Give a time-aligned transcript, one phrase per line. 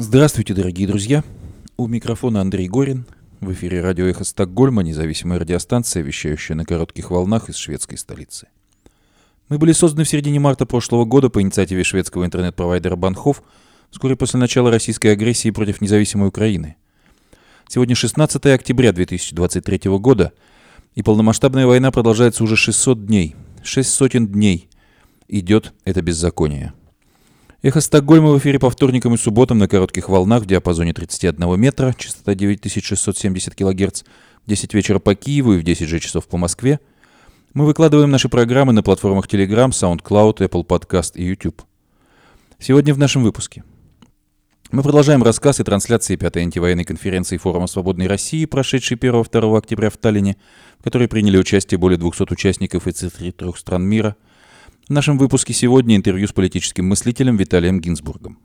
[0.00, 1.24] Здравствуйте, дорогие друзья.
[1.76, 3.04] У микрофона Андрей Горин.
[3.40, 8.46] В эфире радио «Эхо Стокгольма», независимая радиостанция, вещающая на коротких волнах из шведской столицы.
[9.48, 13.42] Мы были созданы в середине марта прошлого года по инициативе шведского интернет-провайдера Банхов
[13.90, 16.76] вскоре после начала российской агрессии против независимой Украины.
[17.66, 20.32] Сегодня 16 октября 2023 года,
[20.94, 23.34] и полномасштабная война продолжается уже 600 дней.
[23.64, 24.68] Шесть сотен дней
[25.26, 26.72] идет это беззаконие.
[27.60, 31.92] Эхо Стокгольма в эфире по вторникам и субботам на коротких волнах в диапазоне 31 метра,
[31.98, 34.02] частота 9670 кГц,
[34.44, 36.78] в 10 вечера по Киеву и в 10 же часов по Москве.
[37.54, 41.62] Мы выкладываем наши программы на платформах Telegram, SoundCloud, Apple Podcast и YouTube.
[42.60, 43.64] Сегодня в нашем выпуске.
[44.70, 49.96] Мы продолжаем рассказ и трансляции пятой антивоенной конференции Форума Свободной России, прошедшей 1-2 октября в
[49.96, 50.36] Таллине,
[50.78, 54.14] в которой приняли участие более 200 участников из 33 стран мира–
[54.88, 58.38] в нашем выпуске сегодня интервью с политическим мыслителем Виталием Гинзбургом.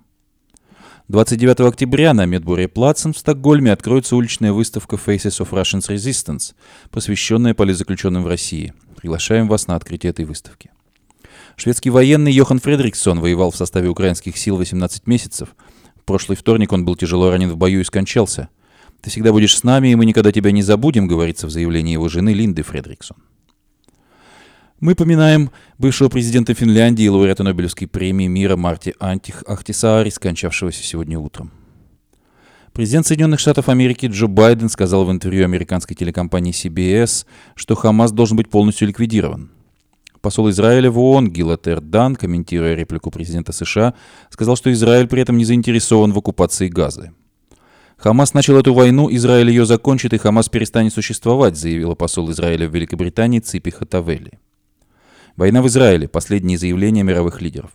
[1.07, 6.53] 29 октября на Медбуре Плацен в Стокгольме откроется уличная выставка Faces of Russian Resistance,
[6.91, 8.73] посвященная политзаключенным в России.
[8.97, 10.71] Приглашаем вас на открытие этой выставки.
[11.55, 15.55] Шведский военный Йохан Фредриксон воевал в составе украинских сил 18 месяцев.
[15.95, 18.49] В прошлый вторник он был тяжело ранен в бою и скончался.
[18.99, 22.09] «Ты всегда будешь с нами, и мы никогда тебя не забудем», говорится в заявлении его
[22.09, 23.17] жены Линды Фредриксон.
[24.83, 31.17] Мы поминаем бывшего президента Финляндии и лауреата Нобелевской премии мира Марти Антих Ахтисаари, скончавшегося сегодня
[31.17, 31.53] утром.
[32.73, 38.35] Президент Соединенных Штатов Америки Джо Байден сказал в интервью американской телекомпании CBS, что Хамас должен
[38.35, 39.51] быть полностью ликвидирован.
[40.19, 43.93] Посол Израиля в ООН Гилат Эрдан, комментируя реплику президента США,
[44.31, 47.13] сказал, что Израиль при этом не заинтересован в оккупации Газы.
[47.95, 52.75] Хамас начал эту войну, Израиль ее закончит, и Хамас перестанет существовать, заявила посол Израиля в
[52.75, 54.39] Великобритании Ципи Хатавели.
[55.35, 56.07] Война в Израиле.
[56.07, 57.71] Последние заявления мировых лидеров.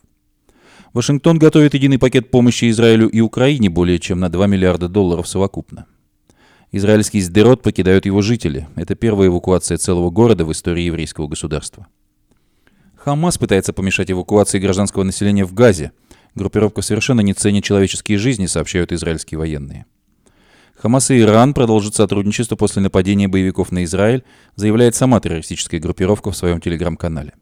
[0.93, 5.87] Вашингтон готовит единый пакет помощи Израилю и Украине более чем на 2 миллиарда долларов совокупно.
[6.71, 8.69] Израильский Сдерот покидают его жители.
[8.77, 11.89] Это первая эвакуация целого города в истории еврейского государства.
[12.95, 15.91] Хамас пытается помешать эвакуации гражданского населения в Газе.
[16.37, 19.87] Группировка совершенно не ценит человеческие жизни, сообщают израильские военные.
[20.77, 24.23] Хамас и Иран продолжат сотрудничество после нападения боевиков на Израиль,
[24.55, 27.33] заявляет сама террористическая группировка в своем телеграм-канале.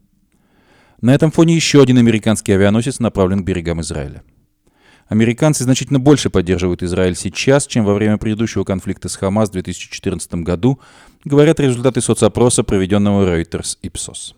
[1.06, 4.25] На этом фоне еще один американский авианосец направлен к берегам Израиля.
[5.06, 10.34] Американцы значительно больше поддерживают Израиль сейчас, чем во время предыдущего конфликта с Хамас в 2014
[10.43, 10.81] году,
[11.25, 14.34] говорят результаты соцопроса, проведенного Reuters Ipsos.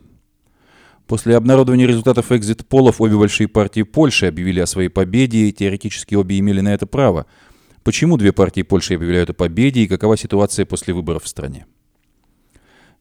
[1.07, 6.39] После обнародования результатов экзит-полов обе большие партии Польши объявили о своей победе, и теоретически обе
[6.39, 7.25] имели на это право.
[7.83, 11.65] Почему две партии Польши объявляют о победе и какова ситуация после выборов в стране?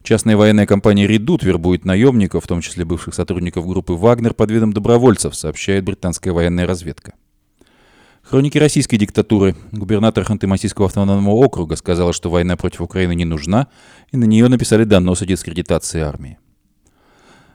[0.02, 4.72] Частная военная компания «Редут» вербует наемников, в том числе бывших сотрудников группы «Вагнер» под видом
[4.72, 7.14] добровольцев, сообщает британская военная разведка.
[8.22, 9.56] Хроники российской диктатуры.
[9.72, 13.68] Губернатор Ханты-Мансийского автономного округа сказала, что война против Украины не нужна,
[14.12, 16.38] и на нее написали донос о дискредитации армии.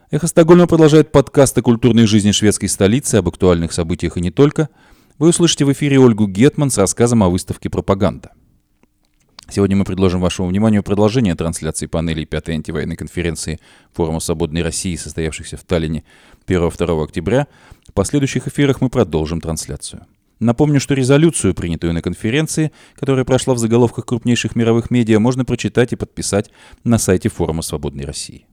[0.09, 4.69] Эхо Стокгольма продолжает подкаст о культурной жизни шведской столицы, об актуальных событиях и не только.
[5.17, 8.31] Вы услышите в эфире Ольгу Гетман с рассказом о выставке «Пропаганда».
[9.53, 13.59] Сегодня мы предложим вашему вниманию продолжение трансляции панелей пятой антивоенной конференции
[13.91, 16.03] Форума Свободной России, состоявшейся в Таллине
[16.47, 17.45] 1-2 октября.
[17.87, 20.07] В последующих эфирах мы продолжим трансляцию.
[20.39, 25.93] Напомню, что резолюцию, принятую на конференции, которая прошла в заголовках крупнейших мировых медиа, можно прочитать
[25.93, 26.49] и подписать
[26.83, 28.47] на сайте Форума Свободной России.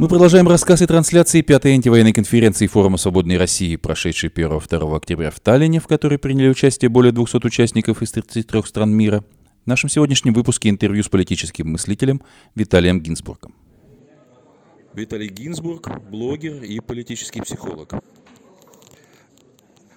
[0.00, 5.38] Мы продолжаем рассказ и трансляции пятой антивоенной конференции Форума Свободной России, прошедшей 1-2 октября в
[5.40, 9.22] Таллине, в которой приняли участие более 200 участников из 33 стран мира.
[9.64, 12.22] В нашем сегодняшнем выпуске интервью с политическим мыслителем
[12.54, 13.54] Виталием Гинзбургом.
[14.94, 17.92] Виталий Гинзбург, блогер и политический психолог.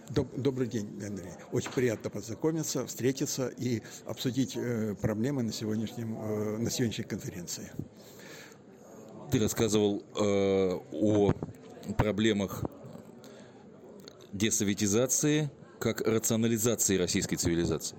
[0.09, 1.31] Добрый день, Андрей.
[1.53, 7.71] Очень приятно познакомиться, встретиться и обсудить э, проблемы на, сегодняшнем, э, на сегодняшней конференции
[9.31, 11.31] ты рассказывал э, о
[11.97, 12.63] проблемах
[14.31, 15.49] десоветизации
[15.79, 17.97] как рационализации российской цивилизации.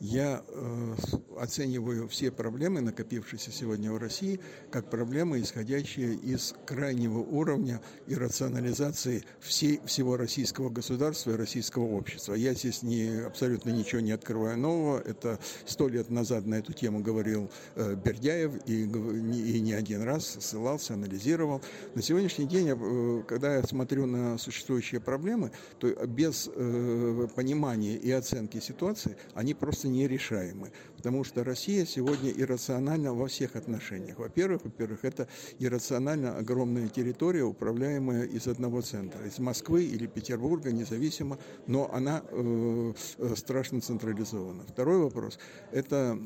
[0.00, 0.94] Я э,
[1.38, 9.24] оцениваю все проблемы, накопившиеся сегодня в России, как проблемы, исходящие из крайнего уровня и рационализации
[9.40, 12.32] всей, всего российского государства и российского общества.
[12.32, 15.00] Я здесь не, абсолютно ничего не открываю нового.
[15.00, 20.38] Это сто лет назад на эту тему говорил э, Бердяев и, и не один раз
[20.40, 21.60] ссылался, анализировал.
[21.94, 28.10] На сегодняшний день, э, когда я смотрю на существующие проблемы, то без э, понимания и
[28.10, 30.72] оценки ситуации они просто нерешаемы.
[30.96, 34.18] Потому что Россия сегодня иррациональна во всех отношениях.
[34.18, 35.28] Во-первых, во-первых, это
[35.58, 42.92] иррационально огромная территория, управляемая из одного центра, из Москвы или Петербурга, независимо, но она э,
[43.18, 44.64] э страшно централизована.
[44.66, 45.38] Второй вопрос–
[45.72, 46.18] это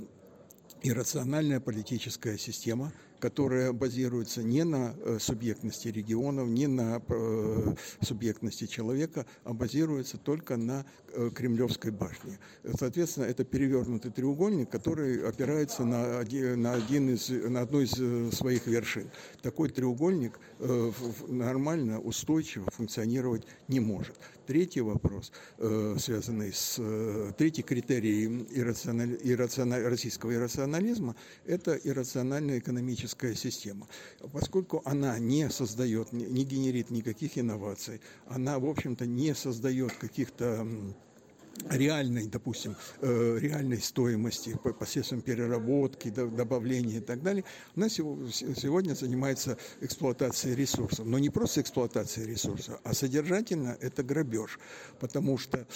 [0.82, 2.92] иррациональная политическая система,
[3.24, 10.58] которая базируется не на э, субъектности регионов, не на э, субъектности человека, а базируется только
[10.58, 10.84] на
[11.14, 12.38] э, Кремлевской башне.
[12.78, 17.92] Соответственно, это перевернутый треугольник, который опирается на один, на, один из, на одну из
[18.36, 19.08] своих вершин.
[19.40, 20.38] Такой треугольник
[21.26, 24.16] нормально, устойчиво функционировать не может.
[24.46, 26.80] Третий вопрос, связанный с...
[27.38, 33.88] Третий критерий иррациональ, иррациональ, российского иррационализма– это иррациональная экономическая система.
[34.32, 40.66] Поскольку она не создает, не генерит никаких инноваций, она, в общем-то, не создает каких-то
[41.70, 47.44] реальной, допустим, э, реальной стоимости посредством переработки, добавления и так далее,
[47.76, 51.06] она сегодня занимается эксплуатацией ресурсов.
[51.06, 54.58] Но не просто эксплуатацией ресурсов, а содержательно это грабеж.
[55.00, 55.66] Потому что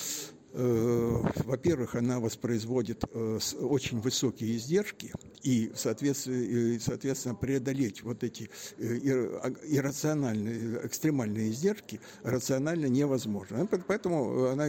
[0.52, 5.12] во-первых, она воспроизводит э, очень высокие издержки,
[5.42, 13.66] и, соответственно, соответственно преодолеть вот эти э, а, иррациональные, экстремальные издержки рационально невозможно.
[13.86, 14.66] Поэтому она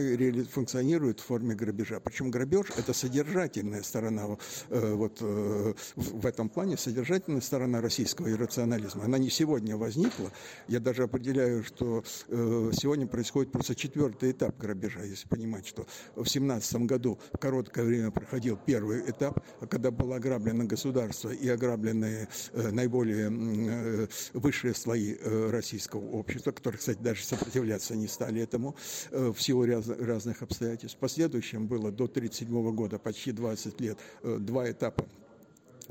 [0.52, 1.98] функционирует в форме грабежа.
[2.00, 4.36] Причем грабеж– это содержательная сторона,
[4.68, 9.04] вот в этом плане содержательная сторона российского иррационализма.
[9.04, 10.30] Она не сегодня возникла.
[10.68, 15.79] Я даже определяю, что сегодня происходит просто четвертый этап грабежа, если понимать, что
[16.16, 22.28] в 17 году в короткое время проходил первый этап, когда было ограблено государство и ограблены
[22.52, 28.76] э, наиболее э, высшие слои э, российского общества, которые, кстати, даже сопротивляться не стали этому
[29.10, 30.96] в силу раз, разных обстоятельств.
[30.96, 35.06] В последующем было до 1937 года почти 20 лет два этапа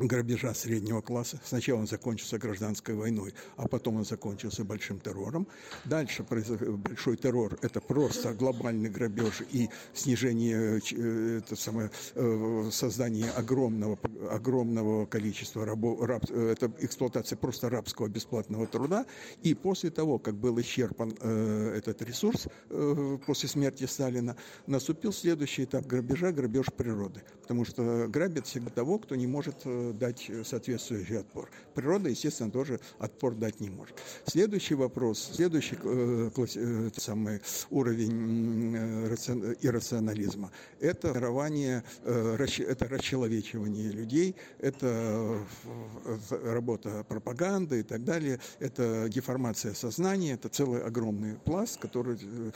[0.08, 1.40] грабежа среднего класса.
[1.44, 5.48] Сначала он закончился гражданской войной, а потом он закончился большим террором.
[5.86, 14.00] Дальше большой террор– это просто глобальный грабеж и снижение, э, это самое, э, создание огромного,
[14.32, 19.06] огромного количества рабов, раб, э, это эксплуатация просто рабского бесплатного труда.
[19.44, 22.48] И после того, как был исчерпан этот ресурс
[23.26, 24.36] после смерти Сталина,
[24.68, 27.22] наступил следующий этап грабежа– грабеж природы.
[27.42, 31.50] Потому что грабят всегда того, кто не может дать соответствующий отпор.
[31.74, 33.96] Природа, естественно, тоже отпор дать не может.
[34.26, 44.36] Следующий вопрос, следующий э, э, самый уровень э, иррационализма– это дарование, э, это расчеловечивание людей,
[44.60, 45.46] это
[46.06, 46.18] э,
[46.52, 52.52] работа пропаганды и так далее, это деформация сознания, это целый огромный пласт, который, э,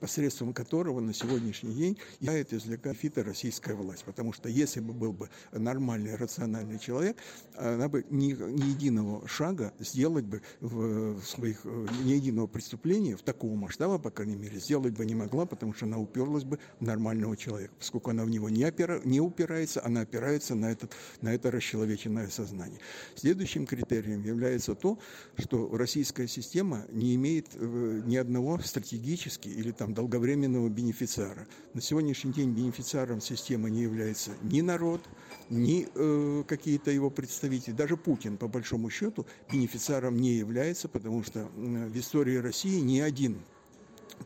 [0.00, 4.04] посредством которого на сегодняшний день является извлекать фито российская власть.
[4.04, 7.16] Потому что если бы был бы нормальный, рациональный нормальный человек,
[7.56, 13.54] она бы ни, ни единого шага сделать бы в своих, ни единого преступления в такого
[13.54, 17.36] масштаба, по крайней мере, сделать бы не могла, потому что она уперлась бы в нормального
[17.36, 17.72] человека.
[17.78, 22.28] Поскольку она в него не, опира, не упирается, она опирается на, этот, на это расчеловеченное
[22.28, 22.80] сознание.
[23.16, 24.98] Следующим критерием является то,
[25.36, 31.46] что российская система не имеет э, ни одного стратегически или там долговременного бенефициара.
[31.74, 35.00] На сегодняшний день бенефициаром системы не является ни народ,
[35.50, 41.48] ни э, какие-то его представители, даже Путин, по большому счету, бенефициаром не является, потому что
[41.56, 43.38] в истории России ни один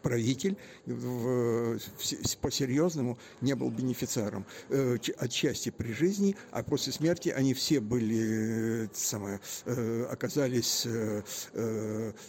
[0.01, 0.57] правитель
[2.41, 4.47] по-серьезному не был бенефициаром.
[4.69, 10.87] Э, отчасти при жизни, а после смерти они все были, э, самое, э, оказались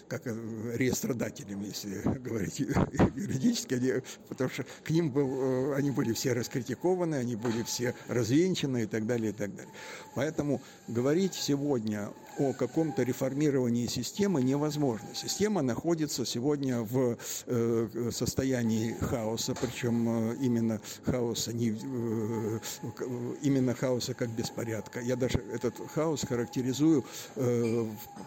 [0.07, 2.59] как реестрадателями, если говорить
[3.15, 3.93] юридически, они,
[4.27, 9.05] потому что к ним был, они были все раскритикованы, они были все развенчаны и так
[9.05, 9.71] далее, и так далее.
[10.15, 15.07] Поэтому говорить сегодня о каком-то реформировании системы невозможно.
[15.13, 22.59] Система находится сегодня в э, состоянии хаоса, причем э, именно хаоса, не, э,
[23.41, 24.99] именно хаоса как беспорядка.
[24.99, 27.05] Я даже этот хаос характеризую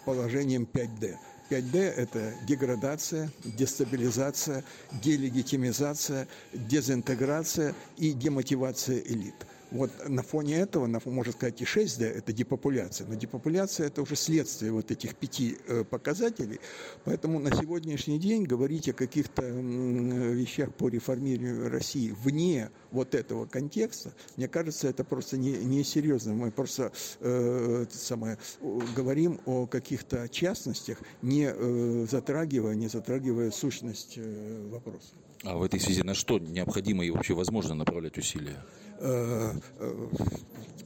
[0.05, 1.17] положением 5D.
[1.51, 4.65] 5D– это деградация, дестабилизация,
[5.03, 9.35] делегитимизация, дезинтеграция и демотивация элит–
[9.71, 14.73] вот на фоне этого, можно сказать, и 6D– это депопуляция, но депопуляция– это уже следствие
[14.73, 16.61] вот этих пяти э, показателей,
[17.05, 24.13] поэтому на сегодняшний день говорить о каких-то вещах по реформированию России вне вот этого контекста,
[24.37, 26.35] мне кажется, это просто не, несерьезно.
[26.35, 34.69] Мы просто э, самое, говорим о каких-то частностях, не э, затрагивая, не затрагивая сущность э,
[34.71, 35.15] вопроса.
[35.45, 38.65] А в этой связи на что необходимо и вообще возможно направлять усилия?
[38.99, 40.09] Э, э,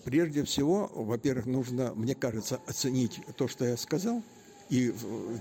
[0.04, 4.22] прежде всего, во-первых, нужно, мне кажется, оценить то, что я сказал–
[4.70, 4.94] и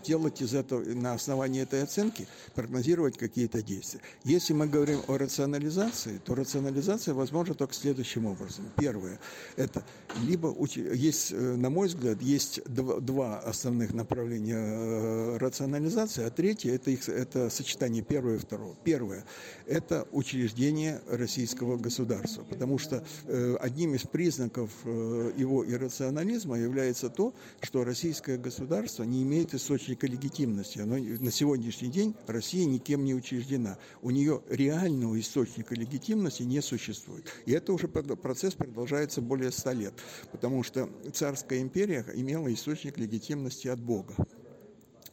[0.03, 4.01] делать из этого, на основании этой оценки, прогнозировать какие-то действия.
[4.24, 8.65] Если мы говорим о рационализации, то рационализация возможна только следующим образом.
[8.75, 9.19] Первое,
[9.55, 9.86] это
[10.24, 16.89] либо, есть, э, на мой взгляд, есть два основных направления э, рационализации, а третье, это,
[16.89, 18.75] их, это сочетание первого и второго.
[18.83, 19.25] Первое,
[19.67, 27.83] это учреждение российского государства, потому что э, одним из признаков его иррационализма является то, что
[27.83, 30.80] российское государство не имеет источника легитимности.
[30.80, 33.78] Оно, на сегодняшний день Россия никем не учреждена.
[34.02, 37.26] У нее реального источника легитимности не существует.
[37.46, 39.94] И это уже процесс продолжается более ста лет,
[40.32, 44.16] потому что царская империя имела источник легитимности от Бога.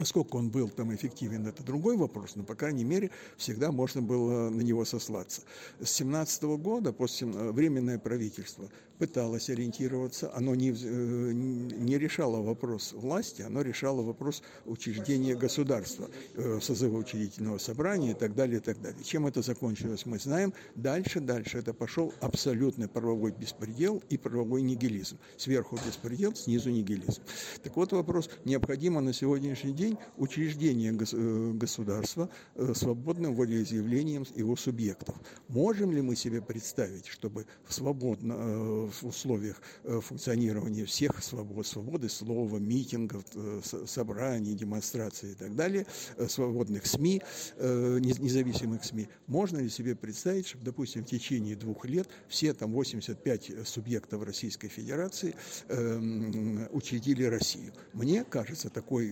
[0.03, 4.51] Сколько он был там эффективен, это другой вопрос, но, по крайней мере, всегда можно было
[4.51, 5.41] на него сослаться.
[5.81, 13.43] С 17 года, после временное правительство, пыталось ориентироваться, оно не, э, не решало вопрос власти,
[13.43, 19.03] оно решало вопрос учреждения государства, э, созыва учредительного собрания и так далее, и так далее.
[19.05, 20.53] Чем это закончилось, мы знаем.
[20.75, 25.19] Дальше, дальше это пошел абсолютный правовой беспредел и правовой нигилизм.
[25.37, 27.23] Сверху беспредел, снизу нигилизм.
[27.62, 32.29] Так вот вопрос, необходимо на сегодняшний день учреждение э, государства
[32.75, 35.15] свободным волеизъявлением его субъектов.
[35.49, 42.59] Можем ли мы себе представить, чтобы свободно в условиях э, функционирования всех свобод, свободы слова,
[42.59, 47.23] митингов, э, собраний, демонстраций и так далее, э, свободных СМИ,
[47.59, 53.66] независимых СМИ, можно ли себе представить, что, допустим, в течение двух лет все там 85
[53.66, 55.35] субъектов Российской Федерации
[55.69, 57.73] эм, учредили Россию?
[57.93, 59.07] Мне кажется, такой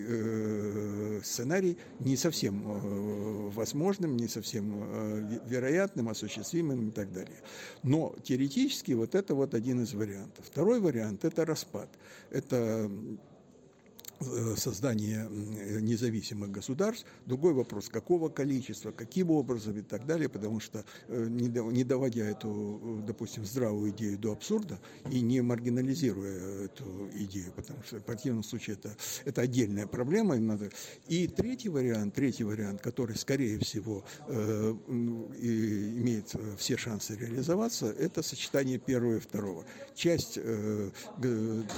[1.23, 7.38] сценарий не совсем возможным, не совсем вероятным, осуществимым и так далее.
[7.83, 10.44] Но теоретически вот это вот один из вариантов.
[10.44, 11.88] Второй вариант– это распад.
[12.30, 12.90] Это
[14.57, 15.28] создание
[15.81, 17.07] независимых государств.
[17.26, 22.81] Другой вопрос, какого количества, каким образом и так далее, потому что э, не доводя эту,
[22.83, 24.78] э, допустим, здравую идею до абсурда
[25.11, 30.35] и не маргинализируя эту идею, потому что в противном случае это, это отдельная проблема.
[31.09, 34.04] И третий вариант, третий вариант, который, скорее всего,
[35.38, 39.64] имеет все шансы реализоваться, это сочетание первого и второго.
[39.95, 40.38] Часть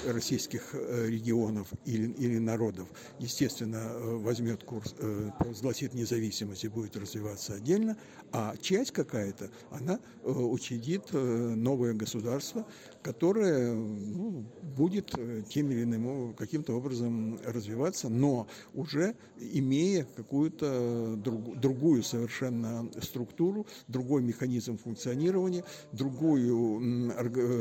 [0.07, 2.89] российских регионов или, или или народов,
[3.19, 7.97] естественно, э, возьмет курс, э, провозгласит независимость и будет развиваться отдельно,
[8.33, 12.67] а часть какая-то, она э, учредит новое государство,
[13.03, 14.45] которое ну,
[14.77, 15.15] будет
[15.49, 24.23] тем или иным каким-то образом развиваться, но уже имея какую-то друг, другую совершенно структуру, другой
[24.23, 27.11] механизм функционирования, другую,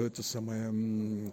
[0.08, 1.32] это самое,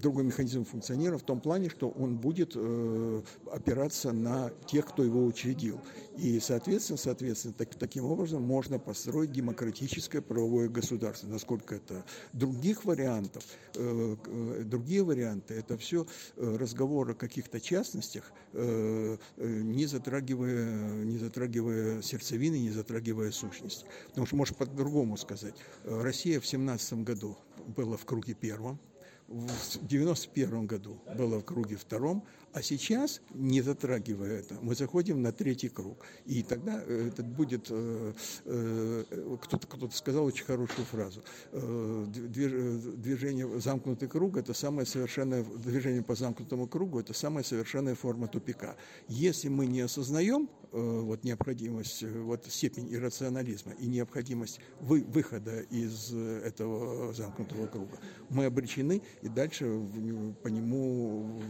[0.00, 5.24] другой механизм функционирования в том плане, что он будет Э, опираться на тех, кто его
[5.24, 5.80] учредил.
[6.16, 11.28] И, соответственно, соответственно так, таким образом можно построить демократическое правовое государство.
[11.28, 16.06] Насколько это других вариантов, э, э, другие варианты, это все
[16.36, 23.86] э, разговоры о каких-то частностях, э, э, не затрагивая, не затрагивая сердцевины, не затрагивая сущность.
[24.08, 25.54] Потому что, может, по-другому сказать,
[25.84, 28.78] Россия в 17 году была в круге первом,
[29.28, 35.32] в 91 году было в круге втором, а сейчас, не затрагивая это, мы заходим на
[35.32, 36.06] третий круг.
[36.24, 38.12] И тогда э, это будет, э,
[38.44, 46.14] э, кто-то кто сказал очень хорошую фразу, движение замкнутый круг– это самое совершенное, движение по
[46.14, 48.76] замкнутому кругу– это самая совершенная форма тупика.
[49.08, 57.12] Если мы не осознаем вот необходимость, вот степень иррационализма и необходимость вы, выхода из этого
[57.12, 59.64] замкнутого круга, мы обречены и дальше
[60.42, 61.40] по нему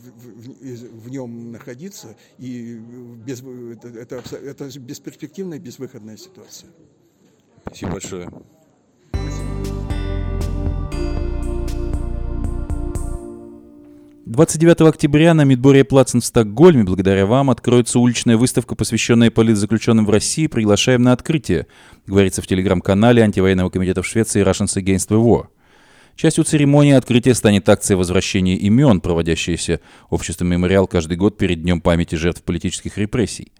[0.00, 2.76] в, в, в нем находиться, и
[3.24, 6.70] без, это, это, это бесперспективная, безвыходная ситуация.
[7.64, 8.30] Спасибо большое.
[14.30, 20.10] 29 октября на Мидборе Плацен в Стокгольме, благодаря вам, откроется уличная выставка, посвященная политзаключенным в
[20.10, 20.46] России.
[20.46, 21.66] Приглашаем на открытие,
[22.06, 25.48] говорится в телеграм-канале антивоенного комитета в Швеции Russians Against the War.
[26.14, 32.14] Частью церемонии открытия станет акция возвращения имен, проводящаяся обществом «Мемориал» каждый год перед Днем памяти
[32.14, 33.50] жертв политических репрессий.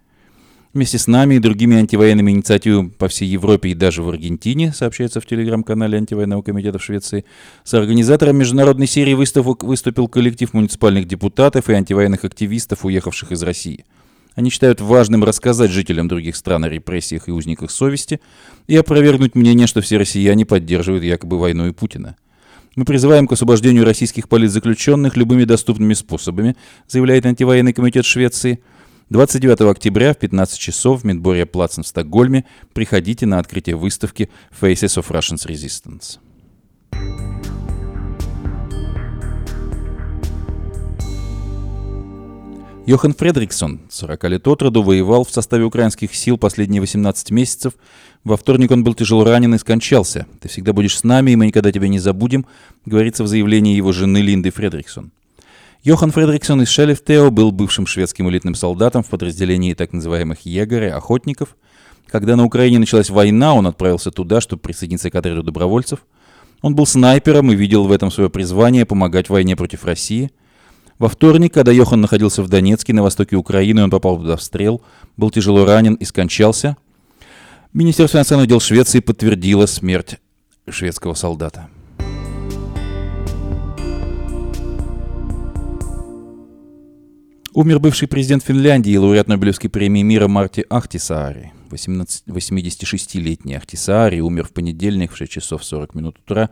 [0.73, 5.21] Вместе с нами и другими антивоенными инициативами по всей Европе и даже в Аргентине, сообщается
[5.21, 7.25] в телеграм-канале антивоенного комитета в Швеции,
[7.65, 13.85] с организатором международной серии выставок выступил коллектив муниципальных депутатов и антивоенных активистов, уехавших из России.
[14.37, 18.21] Они считают важным рассказать жителям других стран о репрессиях и узниках совести
[18.69, 22.15] и опровергнуть мнение, что все россияне поддерживают якобы войну и Путина.
[22.77, 26.55] Мы призываем к освобождению российских политзаключенных любыми доступными способами,
[26.87, 28.61] заявляет антивоенный комитет Швеции.
[29.11, 35.03] 29 октября в 15 часов в Медборье Плацен в Стокгольме приходите на открытие выставки Faces
[35.03, 36.21] of Russian Resistance.
[42.87, 47.73] Йохан Фредриксон, 40 лет от роду, воевал в составе украинских сил последние 18 месяцев.
[48.23, 50.29] Во вторник он был тяжело ранен и скончался.
[50.41, 52.47] «Ты всегда будешь с нами, и мы никогда тебя не забудем»,
[52.87, 55.11] говорится в заявлении его жены Линды Фредриксон.
[55.83, 61.57] Йохан Фредриксон из Шелефтео был бывшим шведским элитным солдатом в подразделении так называемых егорей, охотников.
[62.07, 66.01] Когда на Украине началась война, он отправился туда, чтобы присоединиться к отряду добровольцев.
[66.61, 70.31] Он был снайпером и видел в этом свое призвание помогать в войне против России–
[71.01, 74.83] во вторник, когда Йохан находился в Донецке, на востоке Украины, он попал под обстрел,
[75.17, 76.77] был тяжело ранен и скончался.
[77.73, 80.19] Министерство иностранных дел Швеции подтвердило смерть
[80.69, 81.71] шведского солдата.
[87.53, 91.53] Умер бывший президент Финляндии и лауреат Нобелевской премии мира Марти Ахтисаари.
[91.71, 96.51] 86-летний Ахтисаари умер в понедельник в 6 часов 40 минут утра,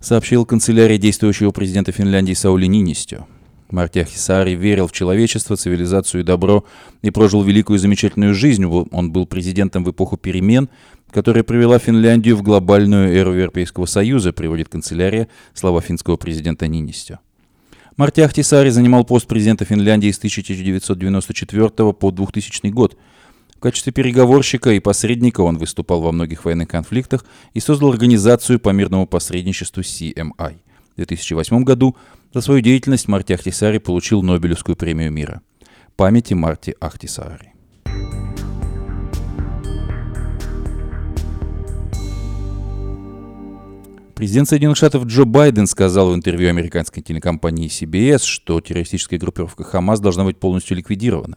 [0.00, 3.24] сообщил канцелярия действующего президента Финляндии Саули Нинистё.
[3.70, 6.64] Марти Ахисари верил в человечество, цивилизацию и добро
[7.02, 8.64] и прожил великую и замечательную жизнь.
[8.64, 10.68] Он был президентом в эпоху перемен,
[11.12, 17.20] которая привела Финляндию в глобальную эру Европейского Союза, приводит канцелярия слова финского президента Нинистё.
[17.96, 22.94] Марти Ахтисари занимал пост президента Финляндии с 1994 по 2000 год.
[23.56, 27.24] В качестве переговорщика и посредника он выступал во многих военных конфликтах
[27.54, 30.58] и создал организацию по мирному посредничеству CMI.
[30.92, 31.96] В 2008 году
[32.34, 35.40] за свою деятельность Марти Ахтисари получил Нобелевскую премию мира.
[35.96, 37.55] Памяти Марти Ахтисари.
[44.16, 50.00] Президент Соединенных Штатов Джо Байден сказал в интервью американской телекомпании CBS, что террористическая группировка Хамас
[50.00, 51.36] должна быть полностью ликвидирована.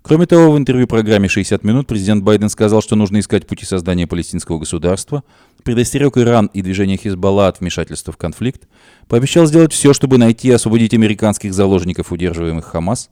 [0.00, 4.06] Кроме того, в интервью программе «60 минут» президент Байден сказал, что нужно искать пути создания
[4.06, 5.24] палестинского государства,
[5.64, 8.68] предостерег Иран и движение Хизбалла от вмешательства в конфликт,
[9.08, 13.10] пообещал сделать все, чтобы найти и освободить американских заложников, удерживаемых Хамас.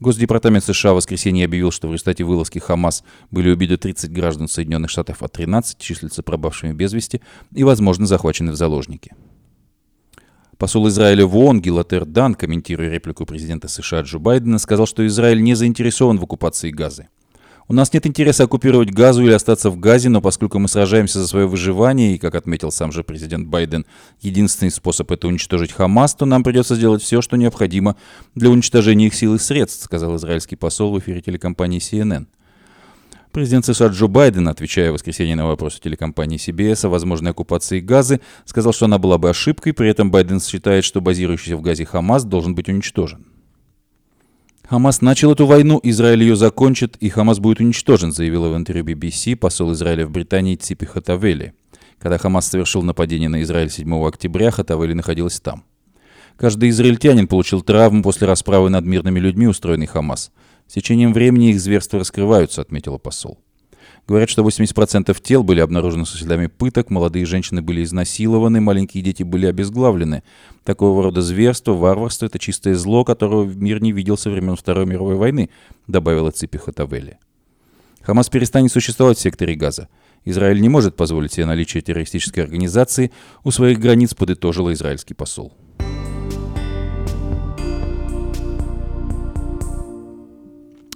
[0.00, 4.90] Госдепартамент США в воскресенье объявил, что в результате вылазки Хамас были убиты 30 граждан Соединенных
[4.90, 7.20] Штатов, а 13 числятся пропавшими без вести
[7.52, 9.12] и, возможно, захвачены в заложники.
[10.58, 15.42] Посол Израиля в ООН Гилатер Дан, комментируя реплику президента США Джо Байдена, сказал, что Израиль
[15.42, 17.08] не заинтересован в оккупации Газы.
[17.66, 21.26] У нас нет интереса оккупировать Газу или остаться в Газе, но поскольку мы сражаемся за
[21.26, 23.86] свое выживание, и, как отметил сам же президент Байден,
[24.20, 27.96] единственный способ это уничтожить Хамас, то нам придется сделать все, что необходимо
[28.34, 32.26] для уничтожения их сил и средств, сказал израильский посол в эфире телекомпании CNN.
[33.32, 38.20] Президент США Джо Байден, отвечая в воскресенье на вопросы телекомпании CBS о возможной оккупации Газы,
[38.44, 42.24] сказал, что она была бы ошибкой, при этом Байден считает, что базирующийся в Газе Хамас
[42.24, 43.24] должен быть уничтожен.
[44.68, 49.36] Хамас начал эту войну, Израиль ее закончит, и Хамас будет уничтожен, заявила в интервью BBC
[49.36, 51.52] посол Израиля в Британии Ципи Хатавели.
[51.98, 55.64] Когда Хамас совершил нападение на Израиль 7 октября, Хатавели находилась там.
[56.38, 60.32] Каждый израильтянин получил травму после расправы над мирными людьми, устроенной Хамас.
[60.66, 63.38] С течением времени их зверства раскрываются, отметила посол.
[64.06, 69.22] Говорят, что 80% тел были обнаружены со следами пыток, молодые женщины были изнасилованы, маленькие дети
[69.22, 70.22] были обезглавлены.
[70.62, 75.14] Такого рода зверство, варварство– это чистое зло, которого мир не видел со времен Второй мировой
[75.14, 75.48] войны,
[75.86, 77.18] добавила Ципи Хатавелли.
[78.02, 79.88] Хамас перестанет существовать в секторе Газа.
[80.26, 83.10] Израиль не может позволить себе наличие террористической организации
[83.42, 85.54] у своих границ, подытожил израильский посол.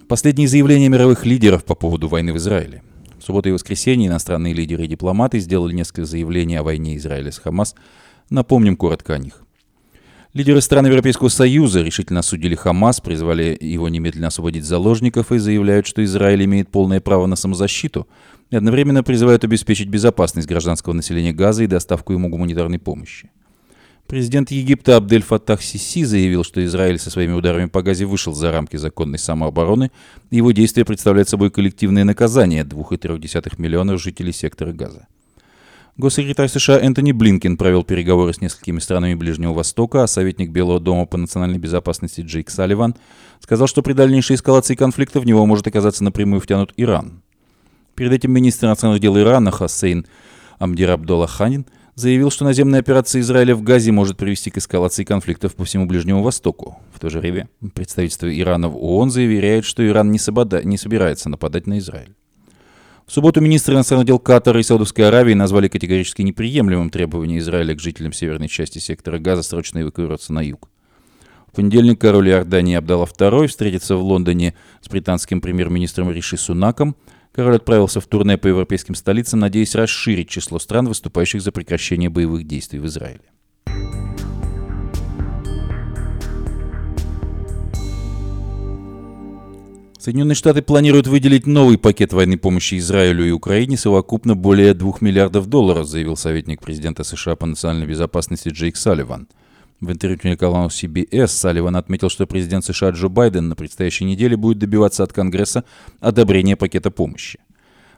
[0.08, 2.82] Последние заявления мировых лидеров по поводу войны в Израиле.
[3.18, 7.38] В субботу и воскресенье иностранные лидеры и дипломаты сделали несколько заявлений о войне Израиля с
[7.38, 7.74] Хамас.
[8.30, 9.42] Напомним коротко о них.
[10.34, 16.04] Лидеры стран Европейского Союза решительно осудили Хамас, призвали его немедленно освободить заложников и заявляют, что
[16.04, 18.06] Израиль имеет полное право на самозащиту,
[18.50, 23.30] и одновременно призывают обеспечить безопасность гражданского населения Газа и доставку ему гуманитарной помощи.
[24.08, 28.50] Президент Египта Абдель Фаттах Сиси заявил, что Израиль со своими ударами по Газе вышел за
[28.50, 29.90] рамки законной самообороны,
[30.30, 35.06] и его действия представляют собой коллективное наказание 2,3 миллионов жителей сектора Газа.
[35.98, 41.04] Госсекретарь США Энтони Блинкен провел переговоры с несколькими странами Ближнего Востока, а советник Белого дома
[41.04, 42.94] по национальной безопасности Джейк Салливан
[43.40, 47.20] сказал, что при дальнейшей эскалации конфликта в него может оказаться напрямую втянут Иран.
[47.94, 50.06] Перед этим министр национальных дел Ирана Хассейн
[50.58, 51.66] Амдир Абдулла Ханин–
[51.98, 56.22] заявил, что наземная операция Израиля в Газе может привести к эскалации конфликтов по всему Ближнему
[56.22, 56.78] Востоку.
[56.94, 60.62] В то же время представительство Ирана в ООН заверяет, что Иран не, собода...
[60.62, 62.14] не собирается нападать на Израиль.
[63.04, 67.80] В субботу министры иностранных дел Катара и Саудовской Аравии назвали категорически неприемлемым требование Израиля к
[67.80, 70.68] жителям северной части сектора Газа срочно эвакуироваться на юг.
[71.48, 76.94] В понедельник король Иордании Абдалла II встретится в Лондоне с британским премьер-министром Риши Сунаком–
[77.38, 82.44] Король отправился в турне по европейским столицам, надеясь расширить число стран, выступающих за прекращение боевых
[82.44, 83.20] действий в Израиле.
[90.00, 95.46] Соединенные Штаты планируют выделить новый пакет военной помощи Израилю и Украине совокупно более 2 миллиардов
[95.46, 99.28] долларов, заявил советник президента США по национальной безопасности Джейк Салливан–
[99.80, 104.58] в интервью телеканалу CBS Салливан отметил, что президент США Джо Байден на предстоящей неделе будет
[104.58, 105.64] добиваться от Конгресса
[106.00, 107.38] одобрения пакета помощи.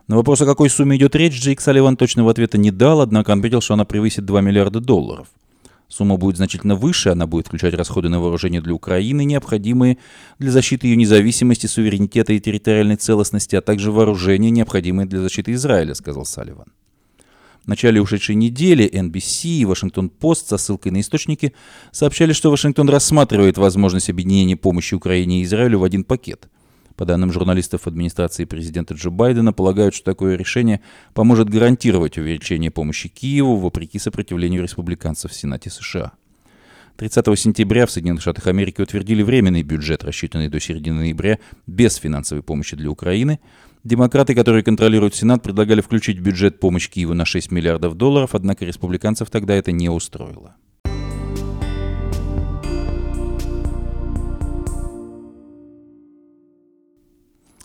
[0.06, 3.60] На вопрос, о какой сумме идет речь, Джейк Салливан точного ответа не дал, однако отметил,
[3.60, 5.28] что она превысит 2 миллиарда долларов.
[5.88, 9.98] Сумма будет значительно выше, она будет включать расходы на вооружение для Украины, необходимые
[10.38, 15.94] для защиты ее независимости, суверенитета и территориальной целостности, а также вооружения, необходимые для защиты Израиля,
[15.94, 16.66] сказал Салливан.
[17.64, 21.52] В начале ушедшей недели NBC и Вашингтон-Пост со ссылкой на источники
[21.92, 26.48] сообщали, что Вашингтон рассматривает возможность объединения помощи Украине и Израилю в один пакет.
[26.96, 30.80] По данным журналистов администрации президента Джо Байдена, полагают, что такое решение
[31.14, 36.12] поможет гарантировать увеличение помощи Киеву вопреки сопротивлению республиканцев в Сенате США.
[36.96, 42.42] 30 сентября в Соединенных Штатах Америки утвердили временный бюджет, рассчитанный до середины ноября без финансовой
[42.42, 43.38] помощи для Украины–
[43.82, 48.66] Демократы, которые контролируют Сенат, предлагали включить в бюджет помощь Киеву на 6 миллиардов долларов, однако
[48.66, 50.54] республиканцев тогда это не устроило.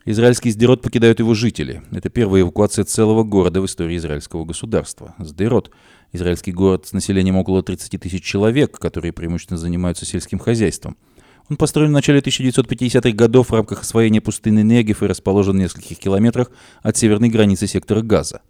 [0.07, 1.81] Израильский Сдерот покидают его жители.
[1.91, 5.15] Это первая эвакуация целого города в истории израильского государства.
[5.19, 5.71] Сдерот–
[6.13, 10.95] израильский город с населением около 30 тысяч человек, которые преимущественно занимаются сельским хозяйством–
[11.49, 15.99] он построен в начале 1950-х годов в рамках освоения пустыни Негев и расположен в нескольких
[15.99, 18.41] километрах от северной границы сектора Газа.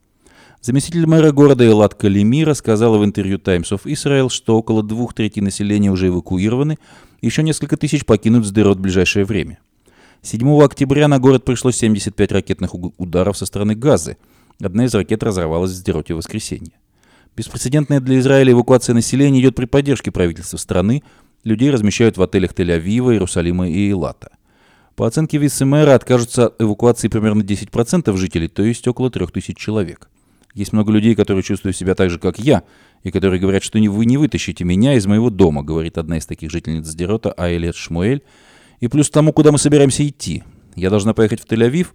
[0.61, 5.41] Заместитель мэра города Элат Калими рассказала в интервью Times of Israel, что около двух третей
[5.41, 6.77] населения уже эвакуированы,
[7.21, 9.59] еще несколько тысяч покинут Сдерот в ближайшее время.
[10.21, 14.17] 7 октября на город пришло 75 ракетных ударов со стороны Газы.
[14.59, 16.73] Одна из ракет разорвалась в Сдероте в воскресенье.
[17.35, 21.03] Беспрецедентная для Израиля эвакуация населения идет при поддержке правительства страны,
[21.45, 24.31] Людей размещают в отелях Тель-Авива, Иерусалима и Элата.
[24.95, 30.09] По оценке вице-мэра откажутся от эвакуации примерно 10% жителей, то есть около 3000 человек.
[30.55, 32.63] Есть много людей, которые чувствуют себя так же, как я,
[33.03, 36.49] и которые говорят, что вы не вытащите меня из моего дома, говорит одна из таких
[36.49, 38.23] жительниц Сдерота, Айлет Шмуэль.
[38.79, 40.43] И плюс тому, куда мы собираемся идти.
[40.75, 41.89] Я должна поехать в Тель-Авив,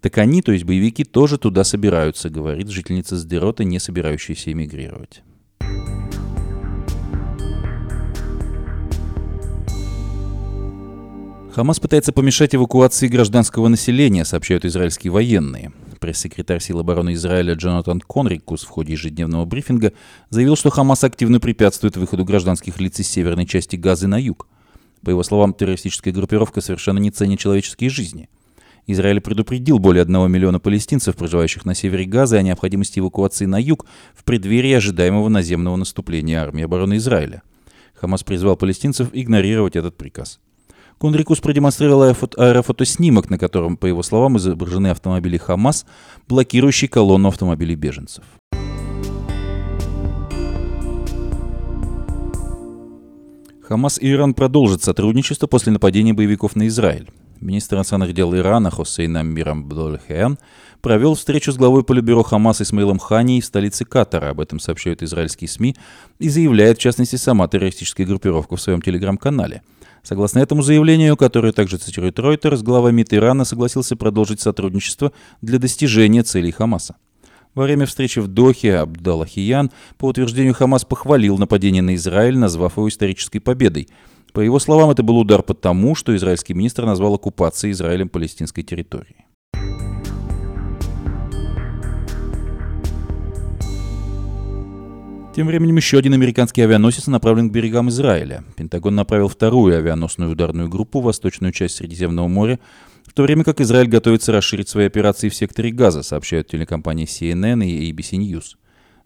[0.00, 5.22] так они, то есть боевики, тоже туда собираются, говорит жительница Сдерота, не собирающаяся эмигрировать.
[11.54, 15.70] Хамас пытается помешать эвакуации гражданского населения, сообщают израильские военные.
[16.00, 19.92] Пресс-секретарь сил обороны Израиля Джонатан Конрикус в ходе ежедневного брифинга
[20.30, 24.48] заявил, что Хамас активно препятствует выходу гражданских лиц из северной части Газы на юг.
[25.04, 28.30] По его словам, террористическая группировка совершенно не ценит человеческие жизни.
[28.86, 33.84] Израиль предупредил более одного миллиона палестинцев, проживающих на севере Газы, о необходимости эвакуации на юг
[34.14, 37.42] в преддверии ожидаемого наземного наступления армии обороны Израиля.
[37.92, 40.40] Хамас призвал палестинцев игнорировать этот приказ.
[41.02, 45.84] Кунрикус продемонстрировал аэрофотоснимок, на котором, по его словам, изображены автомобили «Хамас»,
[46.28, 48.22] блокирующие колонну автомобилей беженцев.
[53.62, 57.10] Хамас и Иран продолжат сотрудничество после нападения боевиков на Израиль.
[57.40, 60.38] Министр иностранных дел Ирана Хосейн Амирам Бдолхеян
[60.82, 64.30] провел встречу с главой Политбюро Хамас Исмаилом Хани в столице Катара.
[64.30, 65.74] Об этом сообщают израильские СМИ
[66.20, 69.62] и заявляет, в частности, сама террористическая группировка в своем телеграм-канале–
[70.02, 75.12] Согласно этому заявлению, которое также цитирует Reuters, глава МИД Ирана согласился продолжить сотрудничество
[75.42, 76.96] для достижения целей Хамаса.
[77.54, 82.88] Во время встречи в Дохе Абдаллахиян, по утверждению Хамас, похвалил нападение на Израиль, назвав его
[82.88, 83.88] исторической победой.
[84.32, 88.64] По его словам, это был удар по тому, что израильский министр назвал оккупацией Израилем палестинской
[88.64, 89.21] территории.
[95.34, 98.44] Тем временем еще один американский авианосец направлен к берегам Израиля.
[98.54, 102.60] Пентагон направил вторую авианосную ударную группу в восточную часть Средиземного моря,
[103.06, 107.64] в то время как Израиль готовится расширить свои операции в секторе Газа, сообщают телекомпании CNN
[107.64, 108.56] и ABC News.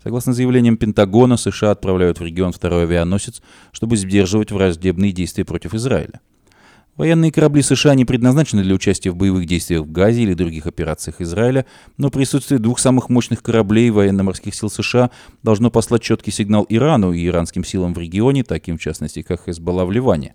[0.03, 6.21] Согласно заявлениям Пентагона, США отправляют в регион второй авианосец, чтобы сдерживать враждебные действия против Израиля.
[6.97, 11.21] Военные корабли США не предназначены для участия в боевых действиях в Газе или других операциях
[11.21, 11.67] Израиля,
[11.99, 15.11] но присутствие двух самых мощных кораблей военно-морских сил США
[15.43, 19.85] должно послать четкий сигнал Ирану и иранским силам в регионе, таким в частности, как Хезбалла
[19.85, 20.35] в Ливане.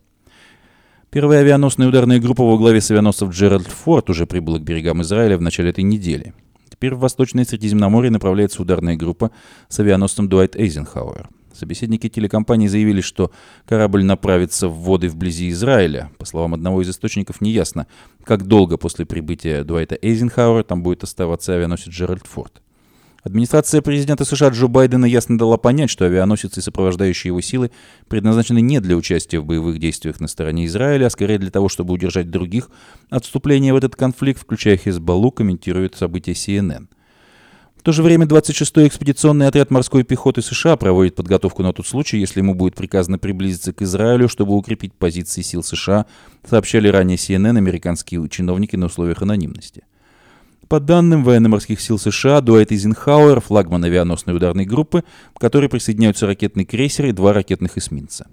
[1.09, 5.37] Первая авианосная ударная группа во главе с авианосцев Джеральд Форд уже прибыла к берегам Израиля
[5.37, 6.33] в начале этой недели.
[6.69, 9.31] Теперь в Восточное Средиземноморье направляется ударная группа
[9.67, 11.27] с авианосцем Дуайт Эйзенхауэр.
[11.61, 13.31] Собеседники телекомпании заявили, что
[13.67, 16.09] корабль направится в воды вблизи Израиля.
[16.17, 17.85] По словам одного из источников, неясно,
[18.23, 22.63] как долго после прибытия Дуайта Эйзенхауэра там будет оставаться авианосец Джеральд Форд.
[23.23, 27.69] Администрация президента США Джо Байдена ясно дала понять, что авианосец и сопровождающие его силы
[28.07, 31.93] предназначены не для участия в боевых действиях на стороне Израиля, а скорее для того, чтобы
[31.93, 32.71] удержать других
[33.11, 36.87] от вступления в этот конфликт, включая Хизбаллу, комментирует события CNN.
[37.81, 42.19] В то же время 26-й экспедиционный отряд морской пехоты США проводит подготовку на тот случай,
[42.19, 46.05] если ему будет приказано приблизиться к Израилю, чтобы укрепить позиции сил США,
[46.47, 49.81] сообщали ранее CNN американские чиновники на условиях анонимности.
[50.67, 56.65] По данным военно-морских сил США, Дуайт Эйзенхауэр– флагман авианосной ударной группы, к которой присоединяются ракетный
[56.65, 58.27] крейсер и два ракетных эсминца.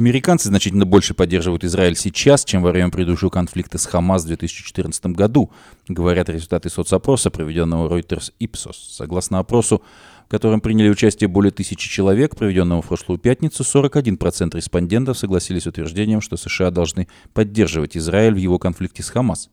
[0.00, 5.04] Американцы значительно больше поддерживают Израиль сейчас, чем во время предыдущего конфликта с Хамас в 2014
[5.08, 5.50] году,
[5.88, 8.72] говорят результаты соцопроса, проведенного Reuters Ipsos.
[8.72, 9.82] Согласно опросу,
[10.26, 15.66] в котором приняли участие более тысячи человек, проведенного в прошлую пятницу, 41% респондентов согласились с
[15.66, 19.50] утверждением, что США должны поддерживать Израиль в его конфликте с Хамас.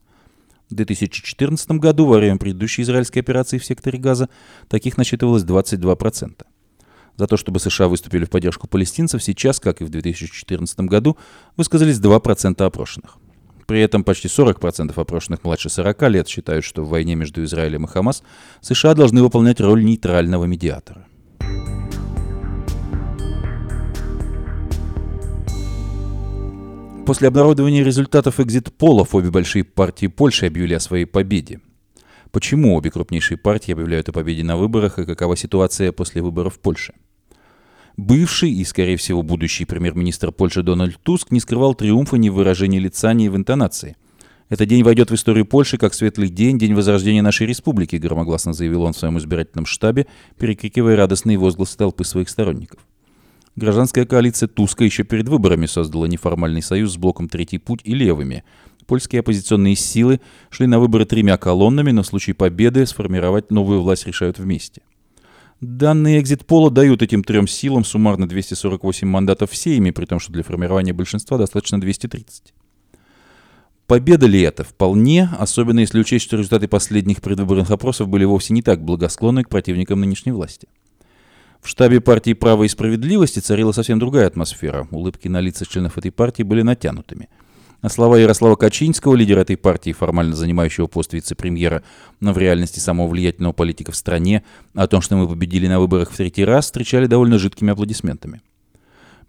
[0.70, 4.30] В 2014 году, во время предыдущей израильской операции в секторе Газа,
[4.70, 6.47] таких насчитывалось 22%.
[7.18, 11.18] За то, чтобы США выступили в поддержку палестинцев, сейчас, как и в 2014 году,
[11.58, 13.18] высказались 2% опрошенных.
[13.66, 17.88] При этом почти 40% опрошенных младше 40 лет считают, что в войне между Израилем и
[17.88, 18.24] Хамас
[18.62, 21.06] США должны выполнять роль нейтрального медиатора.
[27.06, 31.62] После обнародования результатов экзит-полов обе большие партии Польши объявили о своей победе.
[32.32, 36.60] Почему обе крупнейшие партии объявляют о победе на выборах и какова ситуация после выборов в
[36.60, 36.94] Польше?
[37.98, 42.78] Бывший и, скорее всего, будущий премьер-министр Польши Дональд Туск не скрывал триумфа ни в выражении
[42.78, 43.98] лица, ни в интонации.
[44.50, 48.84] «Этот день войдет в историю Польши как светлый день, день возрождения нашей республики», громогласно заявил
[48.84, 50.06] он в своем избирательном штабе,
[50.38, 52.80] перекрикивая радостные возгласы толпы своих сторонников.
[53.56, 58.44] Гражданская коалиция Туска еще перед выборами создала неформальный союз с блоком «Третий путь» и «Левыми».
[58.86, 64.06] Польские оппозиционные силы шли на выборы тремя колоннами, но в случае победы сформировать новую власть
[64.06, 64.84] решают вместе.
[65.60, 70.44] Данные экзит-пола дают этим трем силам суммарно 248 мандатов в Сейме, при том, что для
[70.44, 72.54] формирования большинства достаточно 230.
[73.88, 74.64] Победа ли это?
[74.64, 79.50] Вполне, особенно если учесть, что результаты последних предвыборных опросов были вовсе не так благосклонны к
[79.50, 80.68] противникам нынешней власти.
[81.60, 84.88] В штабе партии «Право и справедливости» царила совсем другая атмосфера.
[84.92, 87.30] Улыбки на лицах членов этой партии были натянутыми–
[87.82, 91.84] а слова Ярослава Качинского, лидера этой партии, формально занимающего пост вице-премьера,
[92.20, 96.12] но в реальности самого влиятельного политика в стране, о том, что мы победили на выборах
[96.12, 98.42] в третий раз, встречали довольно жидкими аплодисментами.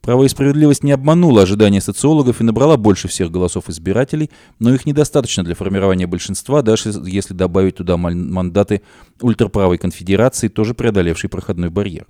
[0.00, 4.87] Право и справедливость не обманула ожидания социологов и набрала больше всех голосов избирателей, но их
[4.87, 8.82] недостаточно для формирования большинства, даже если добавить туда мандаты
[9.20, 12.06] ультраправой конфедерации, тоже преодолевшей проходной барьер.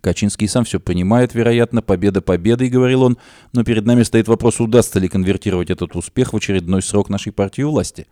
[0.00, 3.18] Качинский сам все понимает, вероятно, победа победой, говорил он,
[3.52, 7.62] но перед нами стоит вопрос, удастся ли конвертировать этот успех в очередной срок нашей партии
[7.62, 8.06] власти.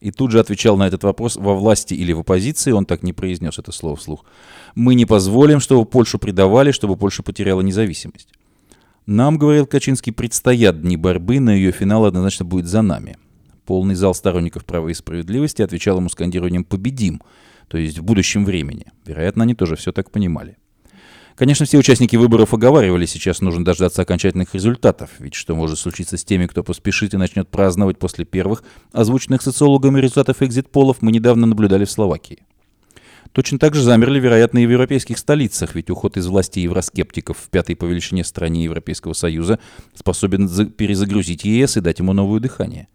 [0.00, 3.12] И тут же отвечал на этот вопрос во власти или в оппозиции, он так не
[3.12, 4.24] произнес это слово вслух.
[4.74, 8.28] Мы не позволим, чтобы Польшу предавали, чтобы Польша потеряла независимость.
[9.06, 13.16] Нам, говорил Качинский, предстоят дни борьбы, но ее финал однозначно будет за нами.
[13.64, 17.22] Полный зал сторонников права и справедливости отвечал ему скандированием «победим»,
[17.68, 18.86] то есть в будущем времени.
[19.06, 20.56] Вероятно, они тоже все так понимали.
[21.36, 26.24] Конечно, все участники выборов оговаривали, сейчас нужно дождаться окончательных результатов, ведь что может случиться с
[26.24, 31.84] теми, кто поспешит и начнет праздновать после первых, озвученных социологами результатов экзит-полов, мы недавно наблюдали
[31.84, 32.44] в Словакии.
[33.32, 37.48] Точно так же замерли, вероятно, и в европейских столицах, ведь уход из власти евроскептиков в
[37.48, 39.58] пятой по величине стране Европейского Союза
[39.94, 42.88] способен перезагрузить ЕС и дать ему новое дыхание.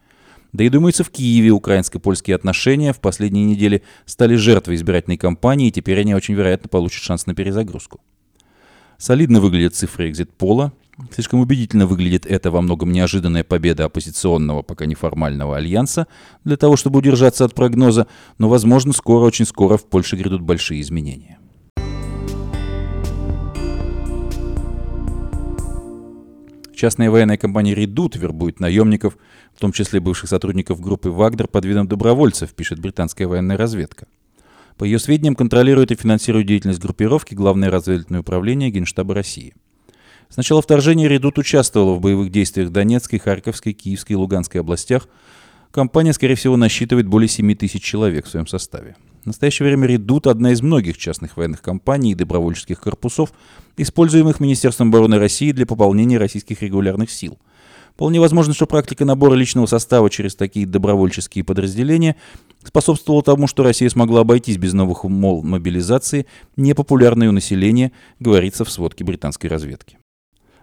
[0.54, 5.72] Да и, думается, в Киеве украинско-польские отношения в последние недели стали жертвой избирательной кампании, и
[5.72, 8.00] теперь они очень вероятно получат шанс на перезагрузку.
[8.98, 10.74] Солидно выглядят цифры экзит-пола.
[11.14, 16.08] Слишком убедительно выглядит это во многом неожиданная победа оппозиционного, пока неформального альянса
[16.44, 18.08] для того, чтобы удержаться от прогноза,
[18.40, 21.38] но, возможно, скоро, очень скоро в Польше грядут большие изменения.
[26.76, 29.18] Частная военная компания «Редут» вербует наемников,
[29.56, 34.08] в том числе бывших сотрудников группы «Вагнер» под видом добровольцев, пишет британская военная разведка.
[34.78, 39.56] По ее сведениям, контролирует и финансирует деятельность группировки Главное разведывательное управление Генштаба России.
[40.30, 45.08] С начала вторжения «Редут» участвовала в боевых действиях в Донецкой, Харьковской, Киевской и Луганской областях.
[45.72, 48.96] Компания, скорее всего, насчитывает более 7 тысяч человек в своем составе.
[49.24, 53.34] В настоящее время «Редут»— одна из многих частных военных компаний и добровольческих корпусов,
[53.78, 57.38] используемых Министерством обороны России для пополнения российских регулярных сил.
[57.98, 62.16] Вполне возможно, что практика набора личного состава через такие добровольческие подразделения
[62.64, 68.70] способствовала тому, что Россия смогла обойтись без новых мол мобилизации, непопулярной у населения, говорится в
[68.70, 69.98] сводке британской разведки.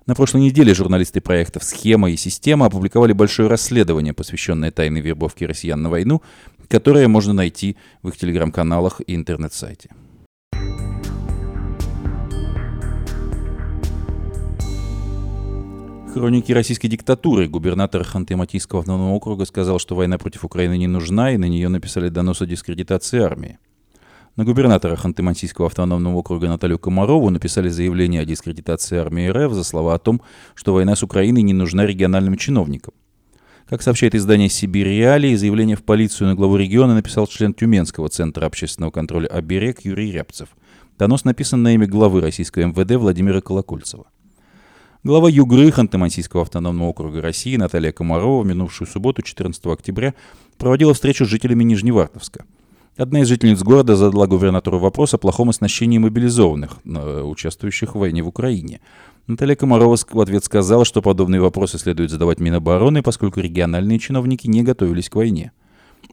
[0.07, 5.83] На прошлой неделе журналисты проектов «Схема» и «Система» опубликовали большое расследование, посвященное тайной вербовке россиян
[5.83, 6.23] на войну,
[6.69, 9.91] которое можно найти в их телеграм-каналах и интернет-сайте.
[16.15, 17.49] Хроники российской диктатуры.
[17.49, 22.09] Губернатор Ханты-Матийского автономного округа сказал, что война против Украины не нужна, и на нее написали
[22.09, 23.59] донос о дискредитации армии.
[24.37, 29.95] На губернатора Ханты-Мансийского автономного округа Наталью Комарову написали заявление о дискредитации армии РФ за слова
[29.95, 30.23] о том,
[30.55, 32.95] что война с Украиной не нужна региональным чиновникам.
[33.69, 38.47] Как сообщает издание «Сибирь Реалии», заявление в полицию на главу региона написал член Тюменского центра
[38.47, 40.51] общественного контроля «Оберег» Юрий Рябцев.
[40.97, 44.07] Донос написан на имя главы российского МВД Владимира Колокольцева.
[45.05, 50.15] Глава Югры Ханты-Мансийского автономного округа России Наталья Комарова в минувшую субботу, 14 октября,
[50.57, 52.47] проводила встречу с жителями Нижневартовска–
[52.97, 58.23] Одна из жительниц города задала губернатору вопрос о плохом оснащении мобилизованных, э, участвующих в войне
[58.23, 58.81] в Украине.
[59.27, 64.63] Наталья Комарова в ответ сказала, что подобные вопросы следует задавать Минобороны, поскольку региональные чиновники не
[64.63, 65.51] готовились к войне.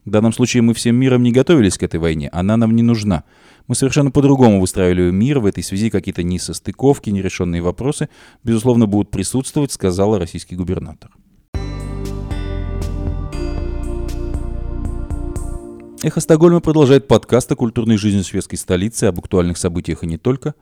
[0.04, 3.22] В данном случае мы всем миром не готовились к этой войне, она нам не нужна.
[3.72, 8.10] Мы совершенно по-другому выстраивали мир, в этой связи какие-то несостыковки, нерешенные вопросы,
[8.44, 11.10] безусловно, будут присутствовать, сказала российский губернатор.
[16.02, 20.54] Эхо Стокгольма продолжает подкаст о культурной жизни шведской столицы, об актуальных событиях и не только.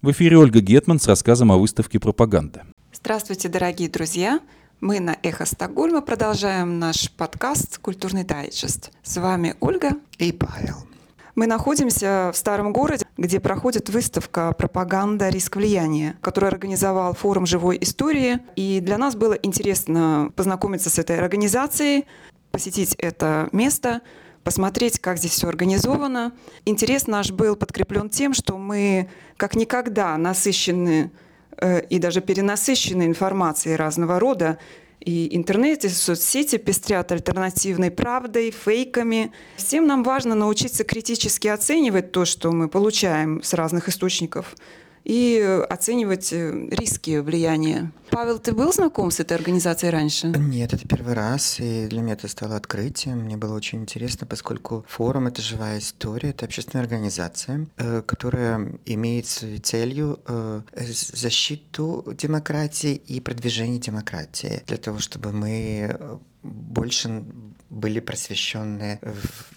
[0.00, 2.62] В эфире Ольга Гетман с рассказом о выставке «Пропаганда».
[2.92, 4.38] Здравствуйте, дорогие друзья!
[4.80, 8.92] Мы на Эхо Стокгольма продолжаем наш подкаст «Культурный дайджест».
[9.02, 10.91] С вами Ольга и Павел.
[11.34, 15.28] Мы находимся в старом городе, где проходит выставка «Пропаганда.
[15.30, 18.40] Риск влияния», которую организовал форум живой истории.
[18.54, 22.06] И для нас было интересно познакомиться с этой организацией,
[22.50, 24.02] посетить это место–
[24.42, 26.32] посмотреть, как здесь все организовано.
[26.64, 31.10] Интерес наш был подкреплен тем, что мы как никогда насыщены
[31.58, 34.58] э, и даже перенасыщены информацией разного рода.
[35.04, 39.32] И интернет, и соцсети пестрят альтернативной правдой, фейками.
[39.56, 44.54] Всем нам важно научиться критически оценивать то, что мы получаем с разных источников–
[45.04, 47.90] и оценивать э, риски влияния.
[48.10, 50.26] Павел, ты был знаком с этой организацией раньше?
[50.28, 53.20] Нет, это первый раз, и для меня это стало открытием.
[53.20, 59.26] Мне было очень интересно, поскольку форум— это живая история, это общественная организация, э, которая имеет
[59.26, 67.24] целью э, защиту демократии и продвижение демократии, для того, чтобы мы больше
[67.72, 69.00] были просвещены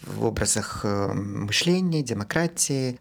[0.02, 2.98] в образах мышления, демократии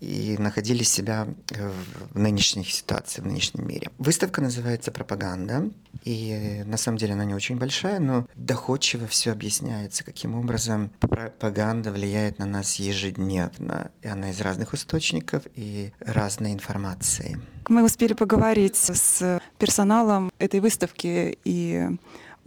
[0.00, 1.70] и находили себя э,
[2.12, 3.90] в нынешней ситуации, в нынешнем мире.
[3.98, 5.70] Выставка называется «Пропаганда»,
[6.04, 11.90] и на самом деле она не очень большая, но доходчиво все объясняется, каким образом пропаганда
[11.90, 13.90] влияет на нас ежедневно.
[14.02, 17.40] И она из разных источников и разной информации.
[17.68, 21.88] Мы успели поговорить с персоналом этой выставки и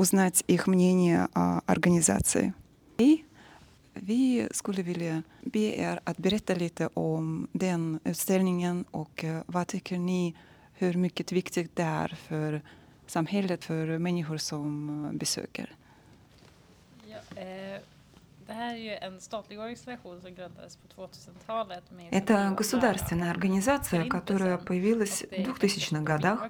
[0.01, 2.55] узнать их мнение о организации.
[2.99, 3.25] И
[4.01, 9.99] Vi skulle vilja be er att berätta lite om den utställningen och eh, vad tycker
[9.99, 10.35] ni
[10.73, 12.63] hur mycket viktigt det är för
[13.07, 15.75] samhället, för människor som eh, besöker?
[17.07, 17.81] Ja, eh,
[22.12, 26.50] Это государственная организация, которая появилась в 2000-х годах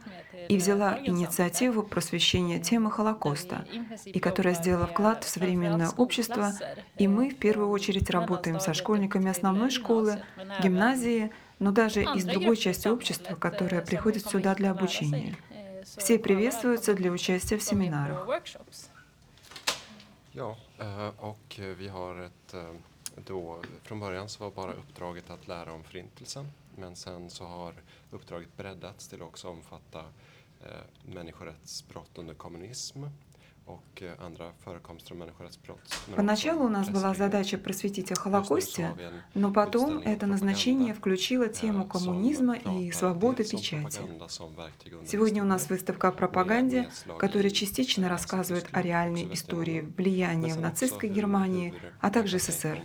[0.49, 3.65] и взяла инициативу просвещения темы Холокоста,
[4.05, 6.53] и которая сделала вклад в современное общество.
[6.97, 10.21] И мы в первую очередь работаем со школьниками основной школы,
[10.61, 15.37] гимназии, но даже из другой части общества, которая приходит сюда для обучения.
[15.97, 18.27] Все приветствуются для участия в семинарах.
[20.34, 22.74] Ja, eh, och vi har ett eh,
[23.26, 27.74] då, från början så var bara uppdraget att lära om förintelsen men sen så har
[28.12, 30.00] uppdraget breddats till att också omfatta
[30.62, 33.04] eh, människorättsbrott under kommunism.
[34.01, 34.15] Eh,
[36.15, 38.96] Поначалу у нас была задача просветить о Холокосте,
[39.33, 44.02] но потом это назначение включило eh, тему коммунизма и свободы печати.
[45.06, 46.89] Сегодня у нас выставка о пропаганде,
[47.19, 52.81] которая частично рассказывает о реальной истории влияния в нацистской Германии, а также СССР,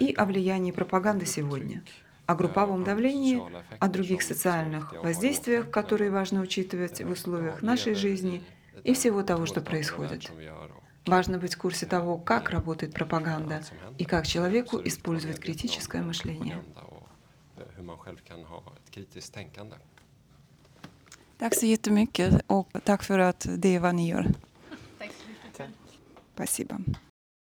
[0.00, 1.82] и о влиянии пропаганды сегодня,
[2.26, 3.42] о групповом давлении,
[3.78, 8.42] о других социальных воздействиях, которые важно учитывать в условиях нашей жизни
[8.82, 10.30] и всего того, что происходит.
[11.06, 13.62] Важно быть в курсе того, как работает пропаганда
[13.98, 16.62] и как человеку использовать критическое мышление.
[21.38, 24.26] Так så jättemycket och tack för att det är vad ni gör.
[24.98, 25.70] Tack så mycket.
[26.34, 26.78] Спасибо.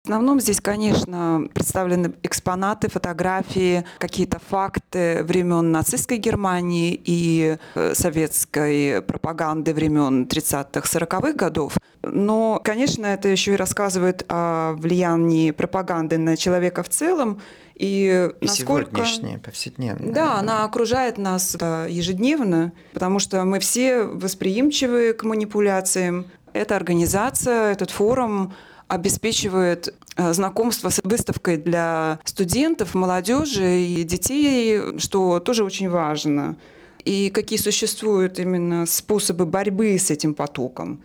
[0.06, 9.02] В основном здесь, конечно, представлены экспонаты, фотографии, какие-то факты времен нацистской Германии и э, советской
[9.02, 11.76] пропаганды времен 30-х, 40-х годов.
[12.04, 17.40] Но, конечно, это еще и рассказывает о влиянии пропаганды на человека в целом
[17.74, 18.90] и, И насколько...
[19.04, 20.12] сегодняшнее, повседневное.
[20.12, 26.26] Да, она окружает нас э, ежедневно, потому что мы все восприимчивы к манипуляциям.
[26.52, 28.54] Эта организация, этот форум
[28.88, 36.56] обеспечивает э, знакомство с выставкой для студентов, молодежи и детей, что тоже очень важно.
[37.04, 41.02] И какие существуют именно способы борьбы с этим потоком.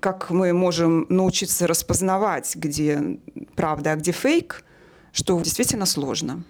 [0.00, 3.18] Как мы можем научиться распознавать, где
[3.54, 4.64] правда, а где фейк,
[5.12, 6.42] что действительно сложно.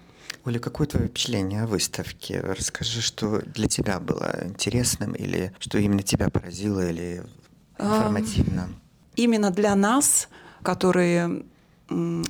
[0.45, 2.39] Оля, какое твое впечатление о выставке?
[2.39, 7.23] Расскажи, что для тебя было интересным или что именно тебя поразило или
[7.77, 8.69] информативно?
[9.15, 10.27] именно для нас,
[10.65, 11.43] которые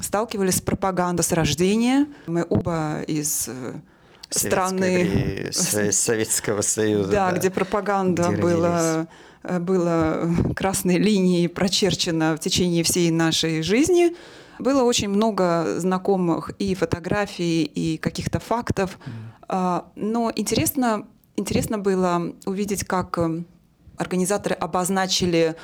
[0.02, 2.08] сталкивались с пропагандой с рождения.
[2.28, 3.74] Мы оба из э,
[4.30, 7.12] страны, Со- Советского Союза.
[7.12, 9.08] да, где пропаганда где была,
[9.44, 14.16] э, была красной линией прочерчена в течение всей нашей жизни.
[14.60, 19.00] Было очень много знакомых и фотографий, и каких-то фактов.
[19.48, 21.08] А, Но интересно,
[21.38, 23.44] интересно было увидеть, как э,
[23.98, 25.56] организаторы обозначили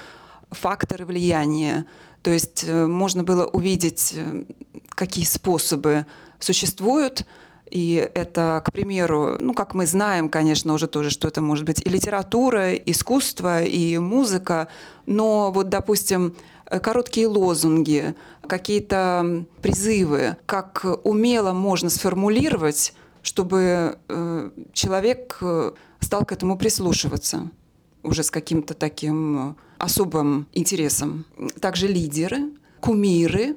[0.52, 1.86] факторы влияния.
[2.22, 4.44] То есть э, можно было увидеть, э,
[4.90, 6.06] какие способы
[6.40, 7.26] существуют.
[7.70, 11.82] И это, к примеру, ну, как мы знаем, конечно, уже тоже, что это может быть
[11.84, 14.68] и литература, и искусство, и музыка.
[15.06, 18.14] Но вот, допустим, э, короткие лозунги,
[18.46, 22.94] какие-то призывы, как умело можно сформулировать,
[23.24, 24.00] чтобы
[24.74, 25.40] человек
[26.00, 27.52] стал к этому прислушиваться
[28.04, 31.26] уже с каким-то таким э, особым интересом.
[31.60, 33.56] Также лидеры, кумиры,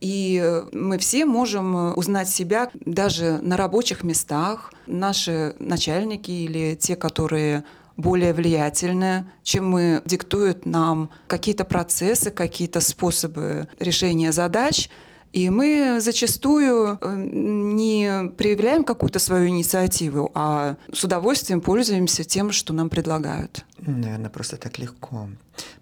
[0.00, 4.72] и э, мы все можем э, узнать себя даже на рабочих местах.
[4.86, 7.64] Наши начальники или те, которые
[7.96, 14.90] более влиятельны, чем мы, диктуют нам какие-то процессы, какие-то способы решения задач.
[15.32, 22.72] И мы зачастую э, не проявляем какую-то свою инициативу, а с удовольствием пользуемся тем, что
[22.72, 23.64] нам предлагают.
[23.78, 25.28] Наверное, просто так легко.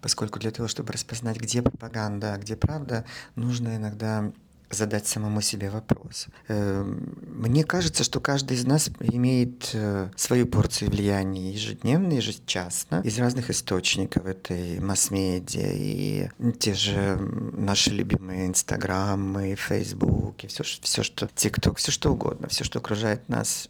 [0.01, 3.05] Поскольку для того, чтобы распознать, где пропаганда, а где правда,
[3.36, 4.32] нужно иногда
[4.70, 6.26] задать самому себе вопрос.
[6.48, 13.18] Э, Мне кажется, что каждый из нас имеет э, свою порцию влияния ежедневно, ежечасно, из
[13.18, 14.26] разных источников.
[14.26, 21.78] Это и масс-медиа, и те же наши любимые Инстаграмы, Фейсбук, и все, все что ТикТок,
[21.78, 23.68] все что угодно, все, что окружает нас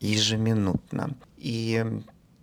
[0.00, 1.16] ежеминутно.
[1.36, 1.84] И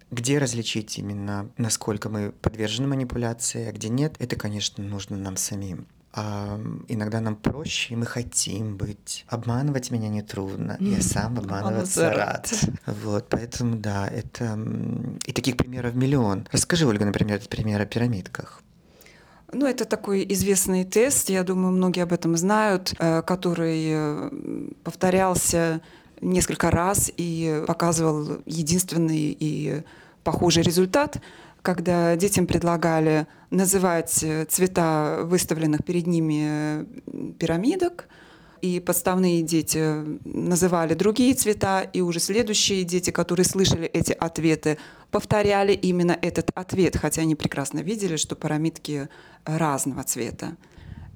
[0.09, 5.87] где различить именно, насколько мы подвержены манипуляции, а где нет, это, конечно, нужно нам самим.
[6.13, 9.25] А иногда нам проще, и мы хотим быть.
[9.27, 10.77] Обманывать меня нетрудно.
[10.79, 12.51] Я сам обманываться рад.
[12.85, 14.57] Вот, поэтому да, это...
[15.25, 16.47] И таких примеров миллион.
[16.51, 18.61] Расскажи, Ольга, например, этот пример о пирамидках.
[19.53, 24.29] Ну, это такой известный тест, я думаю, многие об этом знают, э, который э,
[24.83, 25.81] повторялся
[26.19, 29.83] несколько раз и показывал единственный и
[30.23, 31.21] похожий результат,
[31.61, 36.85] когда детям предлагали называть э, цвета выставленных перед ними э,
[37.39, 38.07] пирамидок,
[38.61, 44.77] и подставные дети называли другие цвета, и уже следующие дети, которые слышали эти ответы,
[45.11, 49.09] повторяли именно этот ответ, хотя они прекрасно видели, что пирамидки
[49.45, 50.57] разного цвета.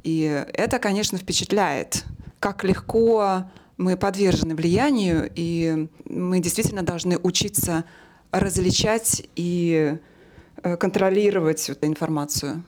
[0.04, 2.06] И это, конечно, впечатляет,
[2.40, 3.46] как легко
[3.78, 7.86] мы подвержены влиянию, и мы действительно должны учиться
[8.32, 9.98] различать и
[10.78, 12.64] контролировать эту информацию.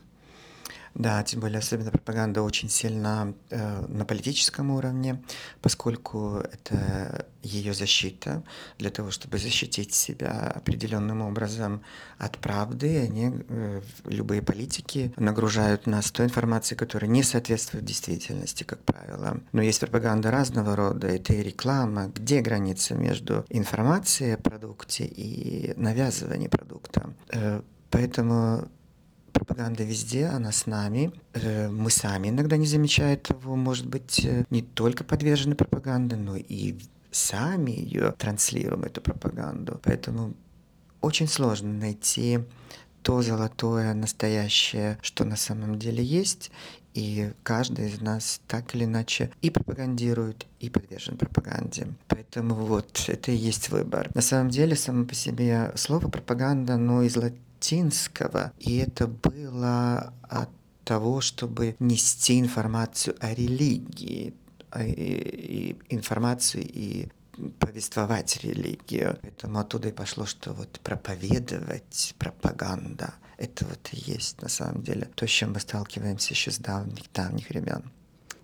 [0.95, 5.23] Да, тем более особенно пропаганда очень сильна э, на политическом уровне,
[5.59, 8.43] поскольку это ее защита
[8.77, 11.81] для того, чтобы защитить себя определенным образом
[12.19, 12.99] от правды.
[12.99, 19.39] Они, э, любые политики нагружают нас той информацией, которая не соответствует действительности, как правило.
[19.51, 22.11] Но есть пропаганда разного рода, это и реклама.
[22.13, 27.15] Где граница между информацией о продукте и навязыванием продукта?
[27.31, 27.61] Э,
[27.93, 28.67] поэтому
[29.33, 31.11] пропаганда везде, она с нами.
[31.33, 36.35] Э, мы сами иногда не замечая того, может быть, э, не только подвержены пропаганде, но
[36.35, 36.75] и
[37.11, 39.79] сами ее транслируем, эту пропаганду.
[39.83, 40.33] Поэтому
[41.01, 42.39] очень сложно найти
[43.03, 46.51] то золотое, настоящее, что на самом деле есть,
[46.93, 51.87] и каждый из нас так или иначе и пропагандирует, и подвержен пропаганде.
[52.07, 54.09] Поэтому вот это и есть выбор.
[54.15, 60.49] На самом деле, само по себе слово пропаганда, ну, из латинского, и это было от
[60.83, 64.33] того, чтобы нести информацию о религии,
[64.79, 67.07] и, и информацию и
[67.59, 69.17] повествовать религию.
[69.21, 75.09] Поэтому оттуда и пошло, что вот проповедовать, пропаганда, это вот и есть на самом деле
[75.15, 77.91] то, с чем мы сталкиваемся еще с давних, давних времен.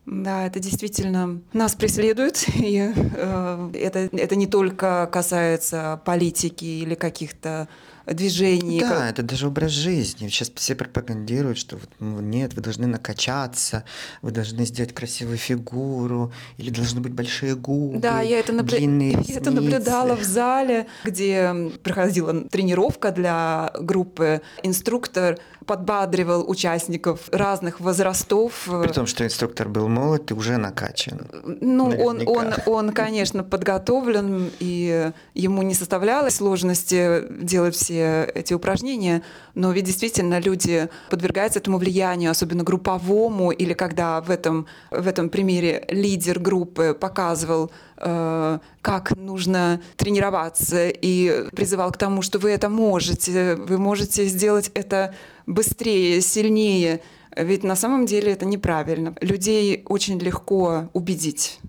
[0.06, 7.68] Да, это действительно нас преследует, и э, это, это не только касается политики или каких-то
[8.14, 8.80] движений.
[8.80, 9.12] Да, как...
[9.12, 10.28] это даже образ жизни.
[10.28, 13.84] Сейчас все пропагандируют, что вот, ну, нет, вы должны накачаться,
[14.22, 18.78] вы должны сделать красивую фигуру, или должны быть большие губы, да, я это, наблю...
[18.78, 21.54] я это наблюдала в зале, где
[21.84, 24.42] проходила тренировка для группы.
[24.64, 28.68] Инструктор подбадривал участников разных возрастов.
[28.84, 31.28] При том, что инструктор был молод и уже накачан.
[31.62, 39.24] Ну, он, он, он, конечно, подготовлен, и ему не составлялось сложности делать все эти упражнения,
[39.56, 45.30] но ведь действительно люди подвергаются этому влиянию, особенно групповому, или когда в этом, в этом
[45.30, 47.72] примере лидер группы показывал
[48.02, 54.72] Э, как нужно тренироваться и призывал к тому, что вы это можете, вы можете сделать
[54.74, 55.14] это
[55.46, 57.02] быстрее, сильнее.
[57.36, 59.14] Ведь на самом деле это неправильно.
[59.20, 61.60] Людей очень легко убедить.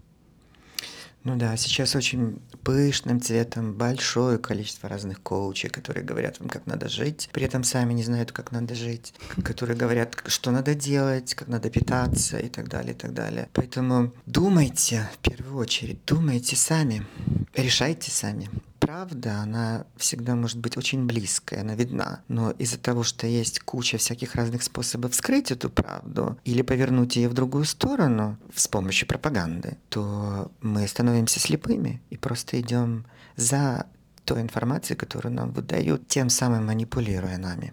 [1.22, 6.88] Ну да, сейчас очень пышным цветом большое количество разных коучей, которые говорят вам, как надо
[6.88, 9.12] жить, при этом сами не знают, как надо жить,
[9.44, 13.48] которые говорят, что надо делать, как надо питаться и так далее, и так далее.
[13.52, 17.06] Поэтому думайте, в первую очередь, думайте сами,
[17.54, 18.48] решайте сами
[18.80, 22.22] правда, она всегда может быть очень близкая, она видна.
[22.28, 27.28] Но из-за того, что есть куча всяких разных способов скрыть эту правду или повернуть ее
[27.28, 33.04] в другую сторону с помощью пропаганды, то мы становимся слепыми и просто идем
[33.36, 33.86] за
[34.24, 37.72] той информацией, которую нам выдают, тем самым манипулируя нами.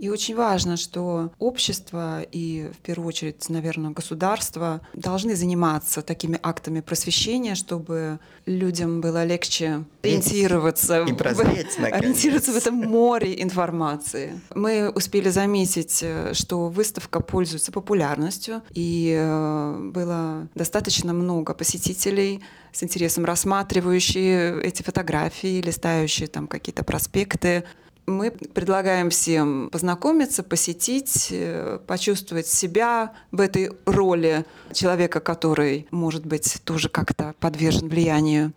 [0.00, 6.80] И очень важно, что общество и, в первую очередь, наверное, государство должны заниматься такими актами
[6.80, 14.40] просвещения, чтобы людям было легче ориентироваться, и прозреть, в, ориентироваться в этом море информации.
[14.54, 22.40] Мы успели заметить, что выставка пользуется популярностью, и э, было достаточно много посетителей,
[22.72, 27.64] с интересом рассматривающие эти фотографии, листающие там какие-то проспекты,
[28.10, 36.60] мы предлагаем всем познакомиться, посетить, э, почувствовать себя в этой роли человека, который, может быть,
[36.64, 38.52] тоже как-то подвержен влиянию.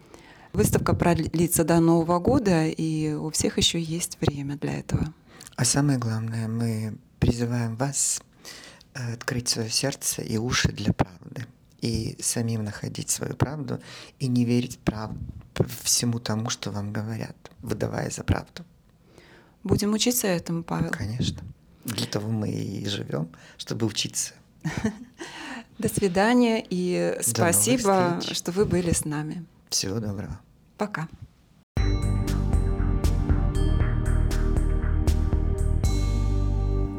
[0.54, 5.14] Выставка продлится до Нового года, и у всех еще есть время для этого.
[5.56, 8.22] А самое главное, мы призываем вас
[8.94, 11.46] э, открыть свое сердце и уши для правды
[11.84, 13.80] и самим находить свою правду
[14.20, 15.12] и не верить прав...
[15.84, 18.64] всему тому, что вам говорят, выдавая за правду.
[19.64, 20.92] Будем учиться этому, Павел.
[20.92, 21.42] Конечно.
[21.86, 24.34] Для того мы и живем, чтобы учиться.
[25.80, 29.46] До свидания и спасибо, что вы были с нами.
[29.70, 30.40] Всего доброго.
[30.78, 31.08] Пока.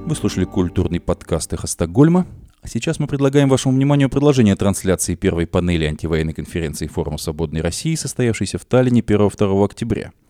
[0.06, 2.26] Вы слушали культурный подкаст «Эхо Стокгольма».
[2.62, 7.94] А сейчас мы предлагаем вашему вниманию продолжение трансляции первой панели антивоенной конференции Форума Свободной России,
[7.94, 10.12] состоявшейся в Таллине 1-2 октября–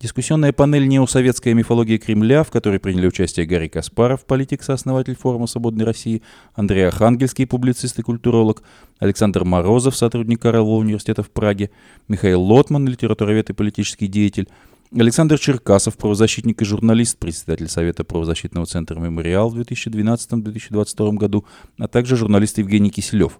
[0.00, 5.84] Дискуссионная панель «Неосоветская мифология Кремля», в которой приняли участие Гарри Каспаров, политик, сооснователь форума «Свободной
[5.84, 6.22] России»,
[6.54, 8.62] Андрей Архангельский, публицист и культуролог,
[8.98, 11.70] Александр Морозов, сотрудник Карлового университета в Праге,
[12.08, 14.48] Михаил Лотман, литературовед и политический деятель,
[14.90, 21.44] Александр Черкасов, правозащитник и журналист, председатель Совета правозащитного центра «Мемориал» в 2012-2022 году,
[21.78, 23.38] а также журналист Евгений Киселев.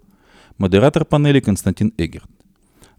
[0.59, 2.29] Модератор панели Константин Эгерт.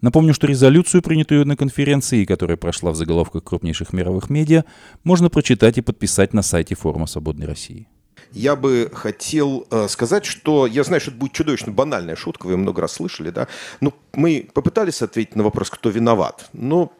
[0.01, 4.65] Напомню, что резолюцию, принятую на конференции, которая прошла в заголовках крупнейших мировых медиа,
[5.03, 7.87] можно прочитать и подписать на сайте Форума Свободной России.
[8.31, 12.57] я бы хотел э, сказать, что я знаю, что это будет чудовищно банальная шутка, вы
[12.57, 13.47] много раз слышали, да.
[13.79, 16.91] Ну, мы попытались ответить на вопрос, кто виноват, но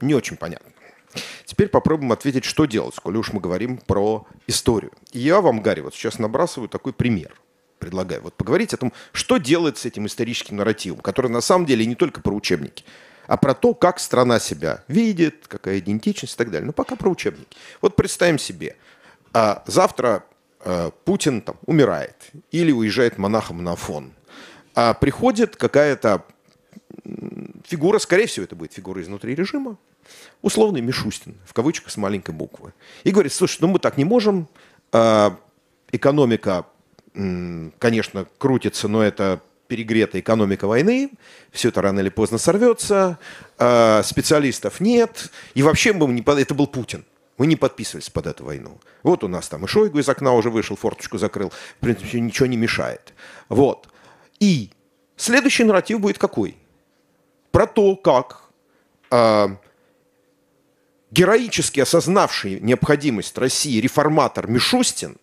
[0.00, 0.70] не очень понятно.
[1.46, 4.92] Теперь попробуем ответить, что делать, коли уж мы говорим про историю.
[5.12, 7.32] Я вам, Гарри, вот сейчас набрасываю такой пример.
[7.84, 11.84] Предлагаю вот поговорить о том, что делать с этим историческим нарративом, который на самом деле
[11.84, 12.82] не только про учебники,
[13.26, 16.64] а про то, как страна себя видит, какая идентичность и так далее.
[16.64, 17.54] Но пока про учебники.
[17.82, 18.76] Вот представим себе,
[19.34, 20.24] а завтра
[20.60, 22.16] а, Путин там умирает
[22.52, 24.14] или уезжает монахом на Афон,
[24.74, 26.24] а приходит какая-то
[27.66, 29.76] фигура, скорее всего, это будет фигура изнутри режима,
[30.40, 32.72] условный Мишустин, в кавычках с маленькой буквы,
[33.02, 34.48] и говорит, слушай, ну мы так не можем,
[34.90, 35.36] а,
[35.92, 36.64] экономика,
[37.14, 41.10] конечно, крутится, но это перегретая экономика войны,
[41.50, 43.18] все это рано или поздно сорвется,
[43.58, 47.04] а, специалистов нет, и вообще мы не, это был Путин.
[47.36, 48.78] Мы не подписывались под эту войну.
[49.02, 51.50] Вот у нас там и Шойгу из окна уже вышел, форточку закрыл.
[51.50, 53.12] В принципе, ничего не мешает.
[53.48, 53.88] Вот.
[54.38, 54.70] И
[55.16, 56.56] следующий нарратив будет какой?
[57.50, 58.44] Про то, как
[59.10, 59.48] э,
[61.10, 65.16] героически осознавший необходимость России реформатор Мишустин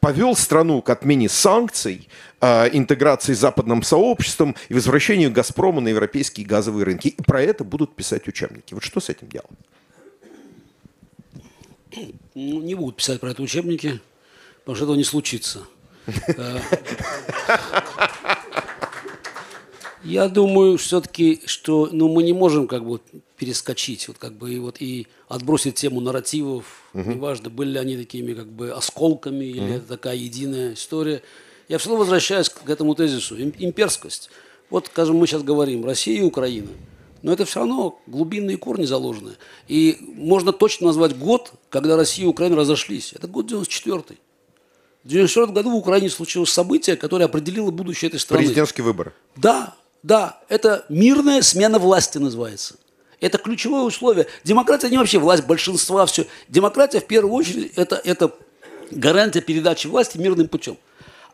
[0.00, 2.08] повел страну к отмене санкций,
[2.40, 7.08] э, интеграции с западным сообществом и возвращению «Газпрома» на европейские газовые рынки.
[7.08, 8.74] И про это будут писать учебники.
[8.74, 9.50] Вот что с этим делать?
[12.34, 14.00] Ну, не будут писать про это учебники,
[14.60, 15.62] потому что этого не случится.
[20.06, 23.00] Я думаю, все-таки, что ну, мы не можем как бы
[23.36, 27.10] перескочить, вот как бы и вот и отбросить тему нарративов, угу.
[27.10, 29.72] неважно, были ли они такими как бы осколками или угу.
[29.74, 31.22] это такая единая история.
[31.68, 33.36] Я все равно возвращаюсь к этому тезису.
[33.38, 34.30] Имперскость.
[34.70, 36.70] Вот, скажем, мы сейчас говорим Россия и Украина.
[37.22, 39.32] Но это все равно глубинные корни заложены.
[39.66, 43.12] И можно точно назвать год, когда Россия и Украина разошлись.
[43.12, 44.18] Это год 94-й.
[45.02, 48.44] В 94 году в Украине случилось событие, которое определило будущее этой страны.
[48.44, 49.12] Президентский выбор.
[49.36, 49.74] Да,
[50.06, 52.76] да, это мирная смена власти называется.
[53.20, 54.28] Это ключевое условие.
[54.44, 56.28] Демократия не вообще власть большинства, все.
[56.48, 58.32] Демократия в первую очередь это, это
[58.92, 60.78] гарантия передачи власти мирным путем.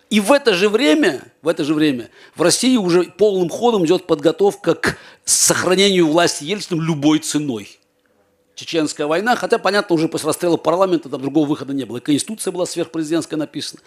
[0.09, 4.07] И в это же время, в это же время в России уже полным ходом идет
[4.07, 4.97] подготовка к
[5.27, 7.79] сохранению власти Ельциным любой ценой.
[8.55, 11.99] Чеченская война, хотя, понятно, уже после расстрела парламента там другого выхода не было.
[11.99, 13.83] И Конституция была сверхпрезидентская написана.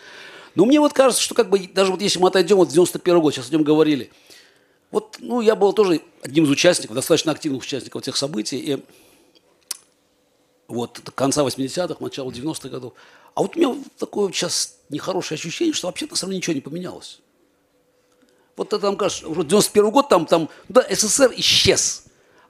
[0.54, 3.20] Но мне вот кажется, что как бы, даже вот если мы отойдем вот в 91
[3.20, 4.12] год, сейчас о нем говорили,
[4.92, 8.84] вот, ну, я был тоже одним из участников, достаточно активных участников этих событий, и
[10.68, 12.94] вот до конца 80-х, начала 90-х годов.
[13.34, 16.62] А вот у меня такое сейчас нехорошее ощущение, что вообще на самом деле ничего не
[16.62, 17.20] поменялось.
[18.56, 22.04] Вот это там кажется, уже 91 год, там, там, да, СССР исчез.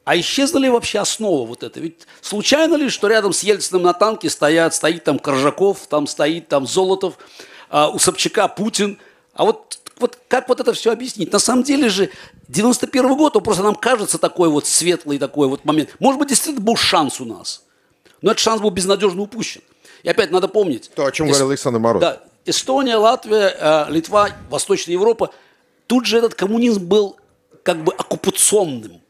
[0.03, 1.79] А исчезла ли вообще основа вот это?
[1.79, 6.47] Ведь случайно ли, что рядом с Ельциным на танке стоят, стоит там Коржаков, там стоит
[6.47, 7.17] там Золотов,
[7.69, 8.99] а у Собчака Путин.
[9.35, 11.31] А вот, вот как вот это все объяснить?
[11.31, 12.09] На самом деле же
[12.47, 15.95] 91 год, он просто нам кажется такой вот светлый такой вот момент.
[15.99, 17.63] Может быть, действительно был шанс у нас.
[18.21, 19.61] Но этот шанс был безнадежно упущен.
[20.03, 20.89] И опять надо помнить.
[20.95, 21.31] То, о чем Эс...
[21.31, 22.01] говорил Александр Мороз.
[22.01, 25.31] Да, Эстония, Латвия, э, Литва, Восточная Европа.
[25.87, 27.17] Тут же этот коммунизм был
[27.63, 29.01] как бы оккупационным.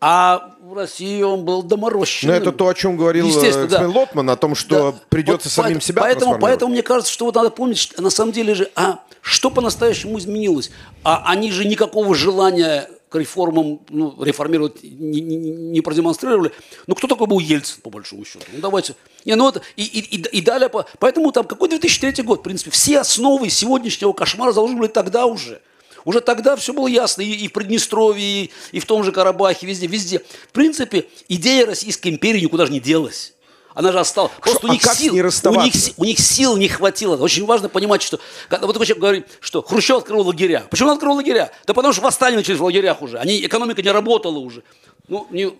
[0.00, 2.34] А в России он был доморощенным.
[2.34, 3.88] Но это то, о чем говорил Эксмен да.
[3.88, 4.98] Лотман, о том, что да.
[5.08, 8.10] придется вот самим поэтому, себя поэтому, поэтому мне кажется, что вот надо помнить, что на
[8.10, 10.70] самом деле же, а что по-настоящему изменилось?
[11.02, 16.52] А они же никакого желания к реформам, ну, реформировать не, не, не продемонстрировали.
[16.86, 18.44] Ну, кто такой был Ельцин, по большому счету?
[18.52, 18.96] Ну, давайте.
[19.24, 22.42] Не, ну, это, и, и, и, и далее, по, поэтому там какой 2003 год, в
[22.42, 25.62] принципе, все основы сегодняшнего кошмара заложены были тогда уже.
[26.06, 29.88] Уже тогда все было ясно и, и в Приднестровье, и, в том же Карабахе, везде,
[29.88, 30.20] везде.
[30.20, 33.34] В принципе, идея Российской империи никуда же не делась.
[33.74, 34.30] Она же осталась.
[34.40, 37.16] Просто Шо, у них а сил, не у них, у них сил не хватило.
[37.16, 40.64] Очень важно понимать, что когда вот такой человек говорит, что Хрущев открыл лагеря.
[40.70, 41.50] Почему он открыл лагеря?
[41.66, 43.18] Да потому что восстание начались в лагерях уже.
[43.18, 44.62] Они, экономика не работала уже.
[45.08, 45.52] Ну, не,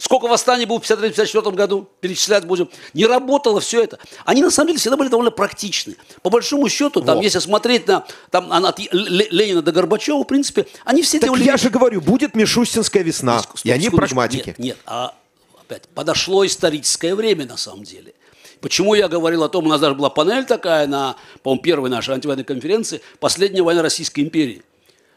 [0.00, 2.70] Сколько восстаний было в 1953-1954 году, перечислять будем.
[2.94, 3.98] Не работало все это.
[4.24, 5.96] Они на самом деле всегда были довольно практичны.
[6.22, 7.22] По большому счету, там, вот.
[7.22, 11.44] если смотреть на там, от Ленина до Горбачева, в принципе, они все так делали...
[11.44, 14.48] я же говорю, будет Мишустинская весна, стоп, и они прагматики.
[14.48, 15.14] Нет, нет, а
[15.60, 18.14] опять, подошло историческое время на самом деле.
[18.62, 22.14] Почему я говорил о том, у нас даже была панель такая на, по-моему, первой нашей
[22.14, 24.62] антивоенной конференции «Последняя война Российской империи».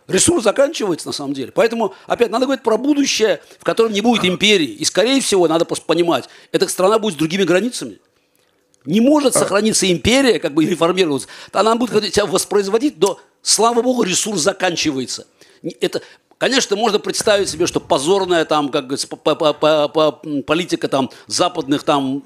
[0.08, 1.52] Ресурс заканчивается на самом деле.
[1.52, 4.68] Поэтому, опять, надо говорить про будущее, в котором не будет империи.
[4.68, 8.00] И, скорее всего, надо просто понимать, эта страна будет с другими границами.
[8.86, 11.30] Не может а сохраниться империя, как бы реформироваться.
[11.54, 15.26] Она будет себя воспроизводить, но, слава богу, ресурс заканчивается.
[15.80, 16.02] Это,
[16.38, 22.22] конечно, можно представить себе, что позорная там, как говорится, политика там западных там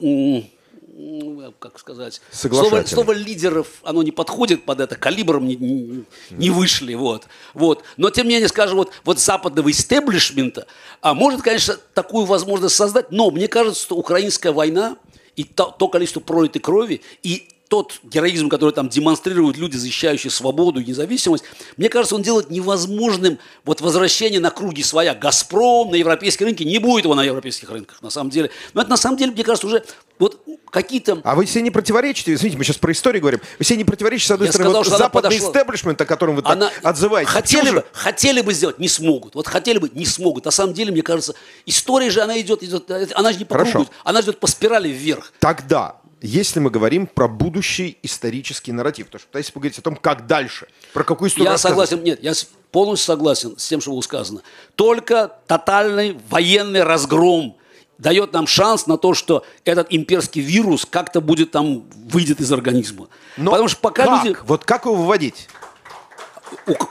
[1.59, 6.93] как сказать, слово, слово лидеров, оно не подходит под это, калибром не, не- не вышли,
[6.95, 7.83] вот, вот.
[7.97, 10.65] Но, тем не менее, скажем, вот, вот западного истеблишмента,
[11.01, 14.97] а может, конечно, такую возможность создать, но мне кажется, что украинская война
[15.35, 20.79] и то, то количество пролитой крови, и тот героизм, который там демонстрируют люди, защищающие свободу
[20.79, 21.43] и независимость,
[21.75, 25.13] мне кажется, он делает невозможным вот возвращение на круги своя.
[25.15, 28.49] «Газпром» на европейские рынки, не будет его на европейских рынках, на самом деле.
[28.73, 29.83] Но это на самом деле, мне кажется, уже
[30.19, 31.21] вот какие-то...
[31.23, 32.33] А вы себе не противоречите?
[32.33, 33.39] Извините, мы сейчас про историю говорим.
[33.59, 35.49] Вы себе не противоречите, с одной Я стороны, сказал, вот западный подошла.
[35.51, 37.31] истеблишмент, о котором вы так Она- отзываетесь.
[37.31, 39.35] Хотели бы, хотели бы сделать, не смогут.
[39.35, 40.45] Вот хотели бы, не смогут.
[40.45, 43.71] На самом деле, мне кажется, история же, она идет, идет она же не по Хорошо.
[43.73, 45.33] кругу, она идет по спирали вверх.
[45.39, 50.27] Тогда, если мы говорим про будущий исторический нарратив, то что пытаетесь поговорить о том, как
[50.27, 52.33] дальше, про какую историю Я согласен, нет, я
[52.71, 54.41] полностью согласен с тем, что было сказано.
[54.75, 57.57] Только тотальный военный разгром
[57.97, 63.07] дает нам шанс на то, что этот имперский вирус как-то будет там, выйдет из организма.
[63.37, 64.25] Но Потому что пока как?
[64.25, 64.37] люди...
[64.43, 65.47] Вот как его выводить?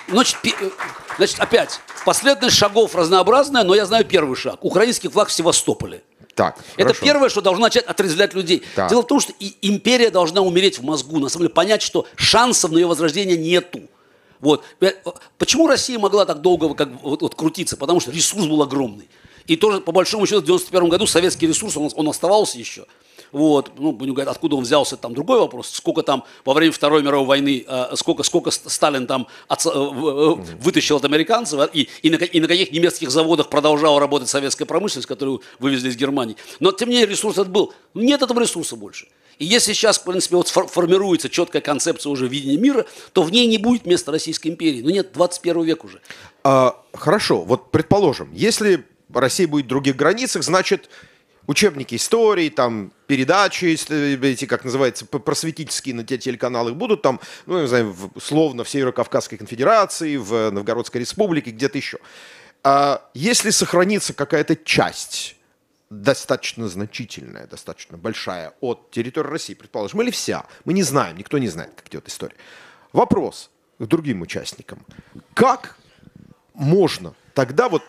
[0.09, 0.71] Значит, э,
[1.17, 4.65] значит, опять, последовательность шагов разнообразная, но я знаю первый шаг.
[4.65, 6.03] Украинский флаг в Севастополе.
[6.37, 7.05] Так, Это хорошо.
[7.05, 8.63] первое, что должно начать отрезвлять людей.
[8.75, 8.91] Так.
[8.91, 12.07] Дело в том, что и империя должна умереть в мозгу, на самом деле понять, что
[12.15, 13.81] шансов на ее возрождение нету.
[14.41, 14.63] Вот.
[14.81, 14.93] Э,
[15.39, 17.79] Почему Россия могла так долго как, вот, вот крутиться?
[17.79, 19.09] Потому что ресурс был огромный.
[19.47, 22.85] И тоже, по большому счету, в 91 году советский ресурс, он, он оставался еще.
[23.37, 25.69] Вот, ну, будем говорить, откуда он взялся, там другой вопрос.
[25.69, 30.41] Сколько там во время Второй мировой войны, э, сколько, сколько Ст- Сталин там отца- э,
[30.41, 34.65] э, вытащил от американцев, и, и, на, и на каких немецких заводах продолжала работать советская
[34.65, 36.37] промышленность, которую вывезли из Германии.
[36.61, 37.75] Но, тем не менее, ресурс этот был.
[37.93, 39.07] Нет этого ресурса больше.
[39.39, 43.47] И если сейчас, в принципе, вот формируется четкая концепция уже видения мира, то в ней
[43.47, 44.81] не будет места Российской империи.
[44.81, 46.01] Ну нет, 21 век уже.
[46.43, 50.89] А, хорошо, вот предположим, если Россия будет в других границах, значит,
[51.47, 57.61] учебники истории, там, передачи, если эти, как называется, просветительские на те телеканалах будут там, ну,
[57.61, 61.99] не знаю, в- условно, в Северо-Кавказской конфедерации, в Новгородской республике, где-то еще.
[62.65, 65.37] А если сохранится какая-то часть
[65.89, 71.49] достаточно значительная, достаточно большая от территории России, предположим, или вся, мы не знаем, никто не
[71.49, 72.35] знает, как идет история.
[72.93, 74.85] Вопрос к другим участникам.
[75.35, 75.77] Как
[76.55, 77.83] можно тогда вот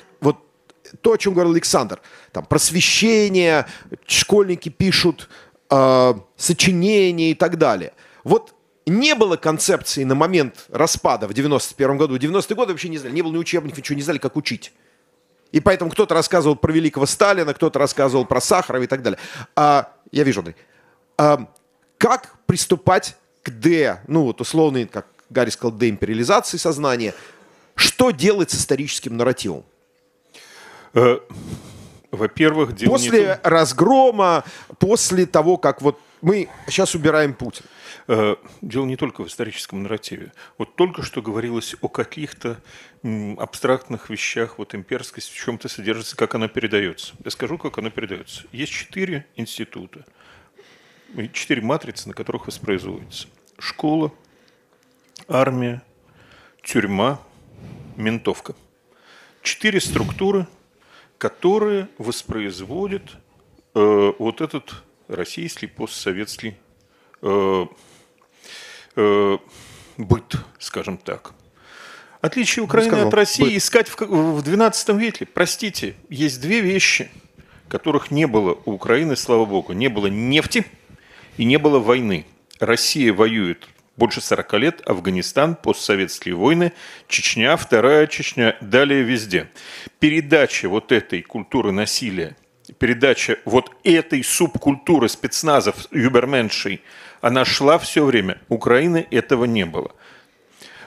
[1.01, 3.65] то, о чем говорил Александр, там просвещение,
[4.05, 5.29] школьники пишут
[5.69, 7.93] э, сочинения и так далее.
[8.23, 8.53] Вот
[8.85, 12.15] не было концепции на момент распада в 91 году.
[12.15, 14.71] В 90-е годы вообще не знали, не было ни учебников, ничего не знали, как учить.
[15.51, 19.19] И поэтому кто-то рассказывал про великого Сталина, кто-то рассказывал про Сахарова и так далее.
[19.55, 20.55] А, я вижу, Андрей.
[21.17, 21.47] А,
[21.97, 27.13] как приступать к де, ну вот условной, как Гарри сказал, деимпериализации сознания?
[27.75, 29.63] Что делать с историческим нарративом?
[30.97, 31.19] Э,
[32.09, 34.43] Во-первых, не После то- разгрома,
[34.79, 37.65] после того, как вот мы сейчас убираем Путин.
[38.07, 40.31] Э, Дело не только в историческом нарративе.
[40.57, 42.57] Вот только что говорилось о каких-то
[43.37, 47.13] абстрактных вещах, вот имперскость в чем-то содержится, как она передается.
[47.23, 48.45] Я скажу, как она передается.
[48.51, 50.03] Есть четыре института,
[51.33, 53.27] четыре матрицы, на которых воспроизводится.
[53.59, 54.11] Школа,
[55.27, 55.83] армия,
[56.63, 57.19] тюрьма,
[57.95, 58.55] ментовка.
[59.43, 60.47] Четыре структуры,
[61.17, 63.17] которые воспроизводят
[63.73, 66.55] э, вот этот российский постсоветский
[67.21, 67.65] э,
[68.95, 69.37] э,
[69.97, 71.33] быт, скажем так.
[72.21, 73.57] Отличие Украины сказал, от России быт.
[73.57, 75.25] искать в, в 12 веке.
[75.25, 77.09] Простите, есть две вещи,
[77.69, 79.73] которых не было у Украины, слава богу.
[79.73, 80.65] Не было нефти
[81.37, 82.25] и не было войны.
[82.59, 83.67] Россия воюет
[83.97, 86.71] больше 40 лет, Афганистан, постсоветские войны,
[87.07, 89.49] Чечня, вторая Чечня, далее везде.
[89.99, 92.37] Передача вот этой культуры насилия,
[92.77, 96.81] передача вот этой субкультуры спецназов юберменшей,
[97.21, 98.39] она шла все время.
[98.47, 99.91] Украины этого не было.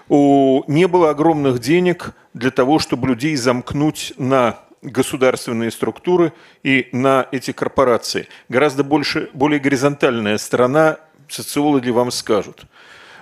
[0.09, 6.33] У- не было огромных денег для того, чтобы людей замкнуть на государственные структуры
[6.63, 8.29] и на эти корпорации.
[8.49, 10.99] Гораздо больше, более горизонтальная сторона,
[11.29, 12.65] социологи вам скажут.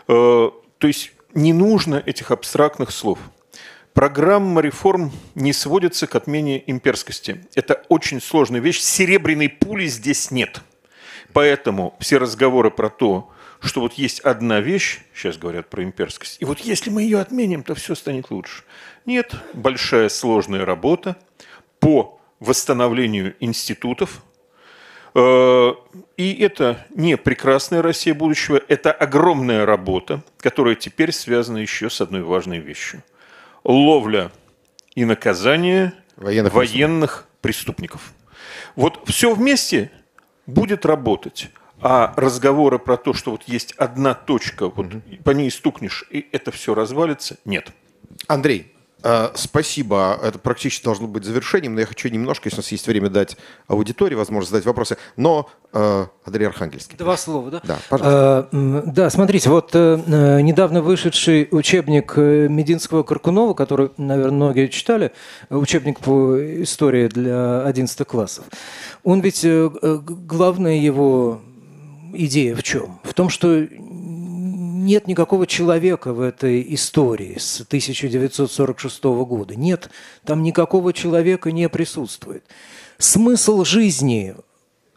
[0.08, 3.18] Э, То есть не нужно этих абстрактных слов.
[3.92, 7.44] Программа реформ не сводится к отмене имперскости.
[7.54, 8.80] Это очень сложная вещь.
[8.80, 10.62] Серебряной пули здесь нет.
[11.32, 13.30] Поэтому все разговоры про то,
[13.60, 17.62] что вот есть одна вещь, сейчас говорят про имперскость, и вот если мы ее отменим,
[17.62, 18.62] то все станет лучше.
[19.04, 21.16] Нет, большая сложная работа
[21.80, 24.22] по восстановлению институтов,
[25.18, 32.22] И это не прекрасная Россия будущего, это огромная работа, которая теперь связана еще с одной
[32.22, 33.02] важной вещью.
[33.64, 34.30] Ловля
[34.94, 38.12] и наказание Военных военных преступников.
[38.74, 39.90] Вот все вместе
[40.46, 41.50] будет работать.
[41.80, 44.86] А разговоры про то, что вот есть одна точка, вот
[45.22, 47.70] по ней стукнешь, и это все развалится, нет.
[48.26, 48.77] Андрей, э,
[49.34, 50.18] спасибо.
[50.22, 53.36] Это практически должно быть завершением, но я хочу немножко, если у нас есть время, дать
[53.66, 54.96] аудитории возможность задать вопросы.
[55.16, 56.96] Но э, Андрей Архангельский.
[56.96, 57.60] Два слова, да?
[57.64, 58.48] Да, пожалуйста.
[58.52, 64.66] А, да, смотрите, вот э, э, недавно вышедший учебник э, Мединского Каркунова, который, наверное, многие
[64.68, 65.12] читали,
[65.50, 68.44] учебник по истории для 11 классов,
[69.04, 71.40] он ведь, э, э, главная его
[72.12, 73.00] идея в чем?
[73.04, 73.66] В том, что
[74.84, 79.54] нет никакого человека в этой истории с 1946 года.
[79.54, 79.90] Нет,
[80.24, 82.44] там никакого человека не присутствует.
[82.98, 84.34] Смысл жизни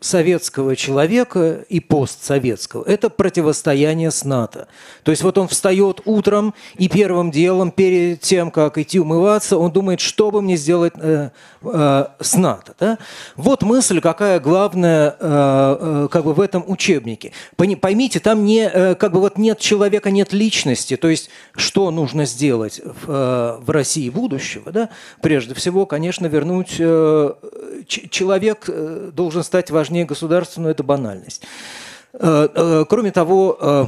[0.01, 4.67] советского человека и постсоветского– это противостояние с НАТО.
[5.03, 9.71] То есть вот он встает утром и первым делом, перед тем, как идти умываться, он
[9.71, 11.29] думает, что бы мне сделать э,
[11.61, 12.73] э, с НАТО.
[12.79, 12.97] Да?
[13.35, 17.31] Вот мысль, какая главная э, э, как бы в этом учебнике.
[17.55, 20.97] Поймите, там не, э, как бы вот нет человека, нет личности.
[20.97, 24.71] То есть что нужно сделать в, э, в России будущего?
[24.71, 24.89] Да?
[25.21, 26.75] Прежде всего, конечно, вернуть...
[26.79, 27.33] э,
[27.87, 31.43] Человек э, должен стать важнее государства, но это банальность.
[32.13, 33.85] Э, э, Кроме того, э,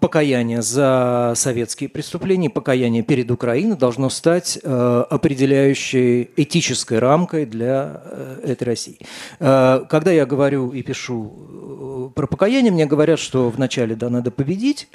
[0.00, 8.02] покаяние за советские преступления, покаяние перед Украиной должно стать определяющей этической рамкой для
[8.42, 8.98] этой России.
[9.38, 14.88] Когда я говорю и пишу про покаяние, мне говорят, что вначале да, надо победить,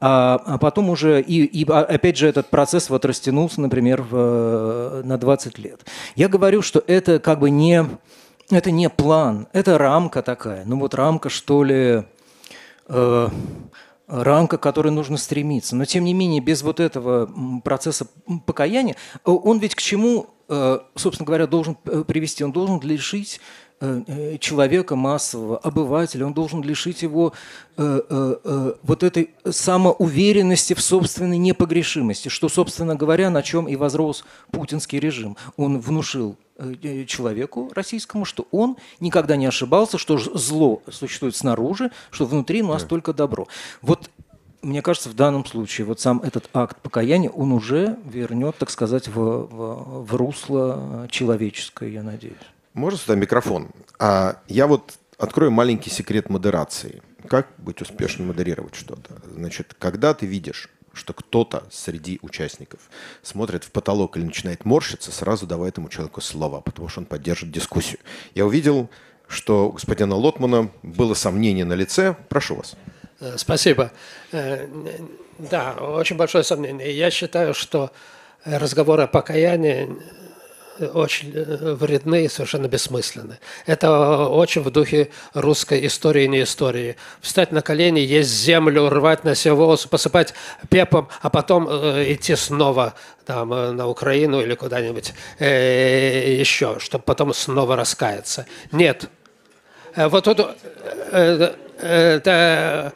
[0.00, 5.02] а, а потом уже, и, и а- опять же этот процесс вот растянулся, например, в,
[5.04, 5.86] на 20 лет.
[6.16, 7.86] Я говорю, что это как бы не,
[8.58, 10.64] это не план, это рамка такая.
[10.64, 12.04] Ну вот рамка, что ли,
[12.88, 13.28] э,
[14.06, 15.76] рамка, к которой нужно стремиться.
[15.76, 18.06] Но тем не менее, без вот этого процесса
[18.46, 22.44] покаяния, э, он ведь к чему, э, собственно говоря, должен э, привести?
[22.44, 23.40] Он должен лишить
[23.80, 27.32] э, человека массового, обывателя, он должен лишить его
[27.76, 34.24] э, э, вот этой самоуверенности в собственной непогрешимости, что, собственно говоря, на чем и возрос
[34.50, 35.36] путинский режим.
[35.56, 36.36] Он внушил
[37.06, 42.84] человеку российскому, что он никогда не ошибался, что зло существует снаружи, что внутри у нас
[42.84, 43.48] только добро.
[43.82, 44.10] Вот
[44.62, 49.08] мне кажется, в данном случае вот сам этот акт покаяния, он уже вернет, так сказать,
[49.08, 52.36] в, в, в русло человеческое, я надеюсь.
[52.74, 53.68] Можно сюда микрофон?
[53.98, 57.02] А, я вот открою маленький секрет модерации.
[57.26, 59.14] Как быть успешно модерировать что-то?
[59.34, 62.80] Значит, когда ты видишь, что кто-то среди участников
[63.22, 67.50] смотрит в потолок или начинает морщиться, сразу давай этому человеку слово, потому что он поддержит
[67.50, 68.00] дискуссию.
[68.34, 68.90] Я увидел,
[69.28, 72.16] что у господина Лотмана было сомнение на лице.
[72.28, 72.74] Прошу вас.
[73.20, 73.92] Э, Спасибо.
[74.32, 74.66] Э,
[75.38, 76.94] Да, очень большое сомнение.
[76.94, 77.90] Я считаю, что
[78.44, 79.88] разговоры о покаянии
[80.86, 83.38] очень э, вредны и совершенно бессмысленны.
[83.66, 86.96] Это очень в духе русской истории не истории.
[87.20, 90.34] Встать на колени, есть землю, рвать на себе волосы, посыпать
[90.68, 97.34] пепом, а потом э, идти снова там, э, на Украину или куда-нибудь еще, чтобы потом
[97.34, 98.46] снова раскаяться.
[98.72, 99.08] Нет,
[99.96, 100.56] Вот тут,
[101.82, 102.92] это,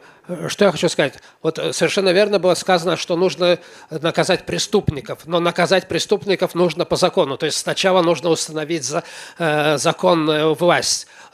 [0.47, 1.15] что я хочу сказать.
[1.41, 3.59] Вот э, совершенно верно было сказано, что нужно
[3.89, 7.37] наказать преступников, но наказать преступников нужно по закону.
[7.37, 9.03] То есть сначала нужно установить за,
[9.37, 11.24] э, законную власть, э,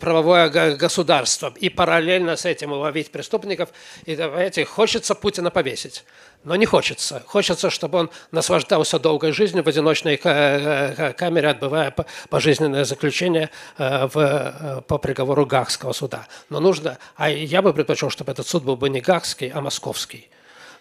[0.00, 3.70] правовое го- государство, и параллельно с этим уловить преступников.
[4.04, 6.04] И давайте, хочется Путина повесить.
[6.44, 7.22] Но не хочется.
[7.26, 14.06] Хочется, чтобы он наслаждался долгой жизнью в одиночной ка- камере, отбывая по- пожизненное заключение э,
[14.06, 16.26] в, э, по приговору Гаагского суда.
[16.48, 20.30] Но нужно, а я бы предпочел, чтобы этот суд был бы не Гаагский, а Московский.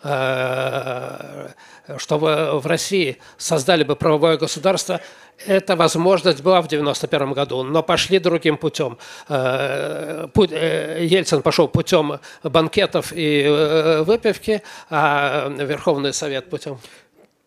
[0.03, 1.49] Э,
[1.97, 5.01] Чтобы в России создали бы правовое государство,
[5.47, 8.97] эта возможность была в 91 году, но пошли другим путем.
[9.27, 16.77] Э, э, Ельцин пошел путем банкетов и выпивки, а Верховный Совет путем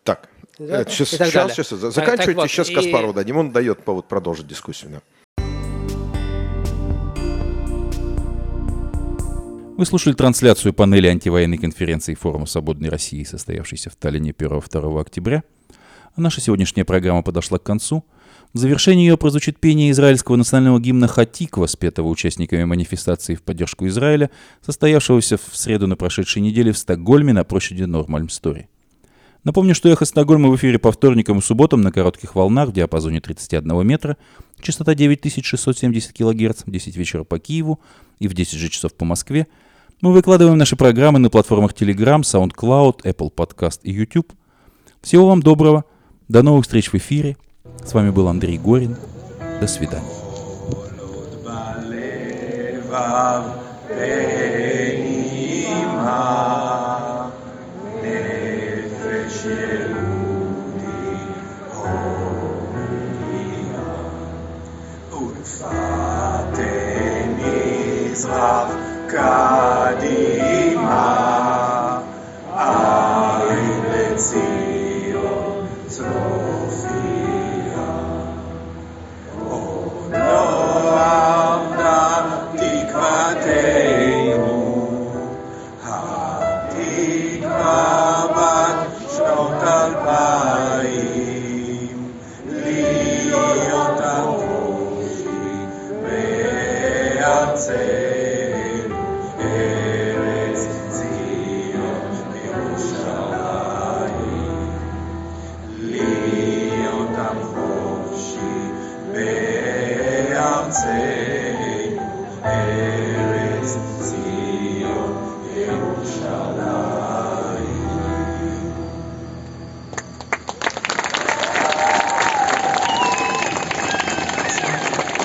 [0.03, 0.27] Так,
[0.59, 4.07] Да, сейчас, и сейчас, сейчас, заканчивайте, так вот, сейчас и- Каспарову дадим, он дает повод
[4.07, 4.91] продолжить дискуссию.
[4.91, 5.22] да.
[9.75, 15.43] Вы слушали трансляцию панели антивоенной конференции Форума Свободной России, состоявшейся в Таллине 1-2 октября.
[16.15, 18.05] Наша сегодняшняя программа подошла к концу.
[18.53, 24.29] В завершении ее прозвучит пение израильского национального гимна «Хатиква», спетого участниками манифестации в поддержку Израиля,
[24.63, 28.67] состоявшегося в среду на прошедшей неделе в Стокгольме на площади Нормальм-Стори.
[29.43, 33.19] Напомню, что «Эхо Стокгольма» в эфире по вторникам и субботам на коротких волнах в диапазоне
[33.19, 34.17] 31 метра,
[34.61, 37.81] частота 9670 кГц, 10 вечера по Киеву
[38.19, 39.47] и в 10 же часов по Москве.
[39.99, 44.31] Мы выкладываем наши программы на платформах Telegram, SoundCloud, Apple Podcast и YouTube.
[45.01, 45.83] Всего вам доброго,
[46.29, 47.35] до новых встреч в эфире.
[47.85, 48.95] С вами был Андрей Горин.
[49.59, 50.07] До свидания.
[69.13, 70.23] Kadima.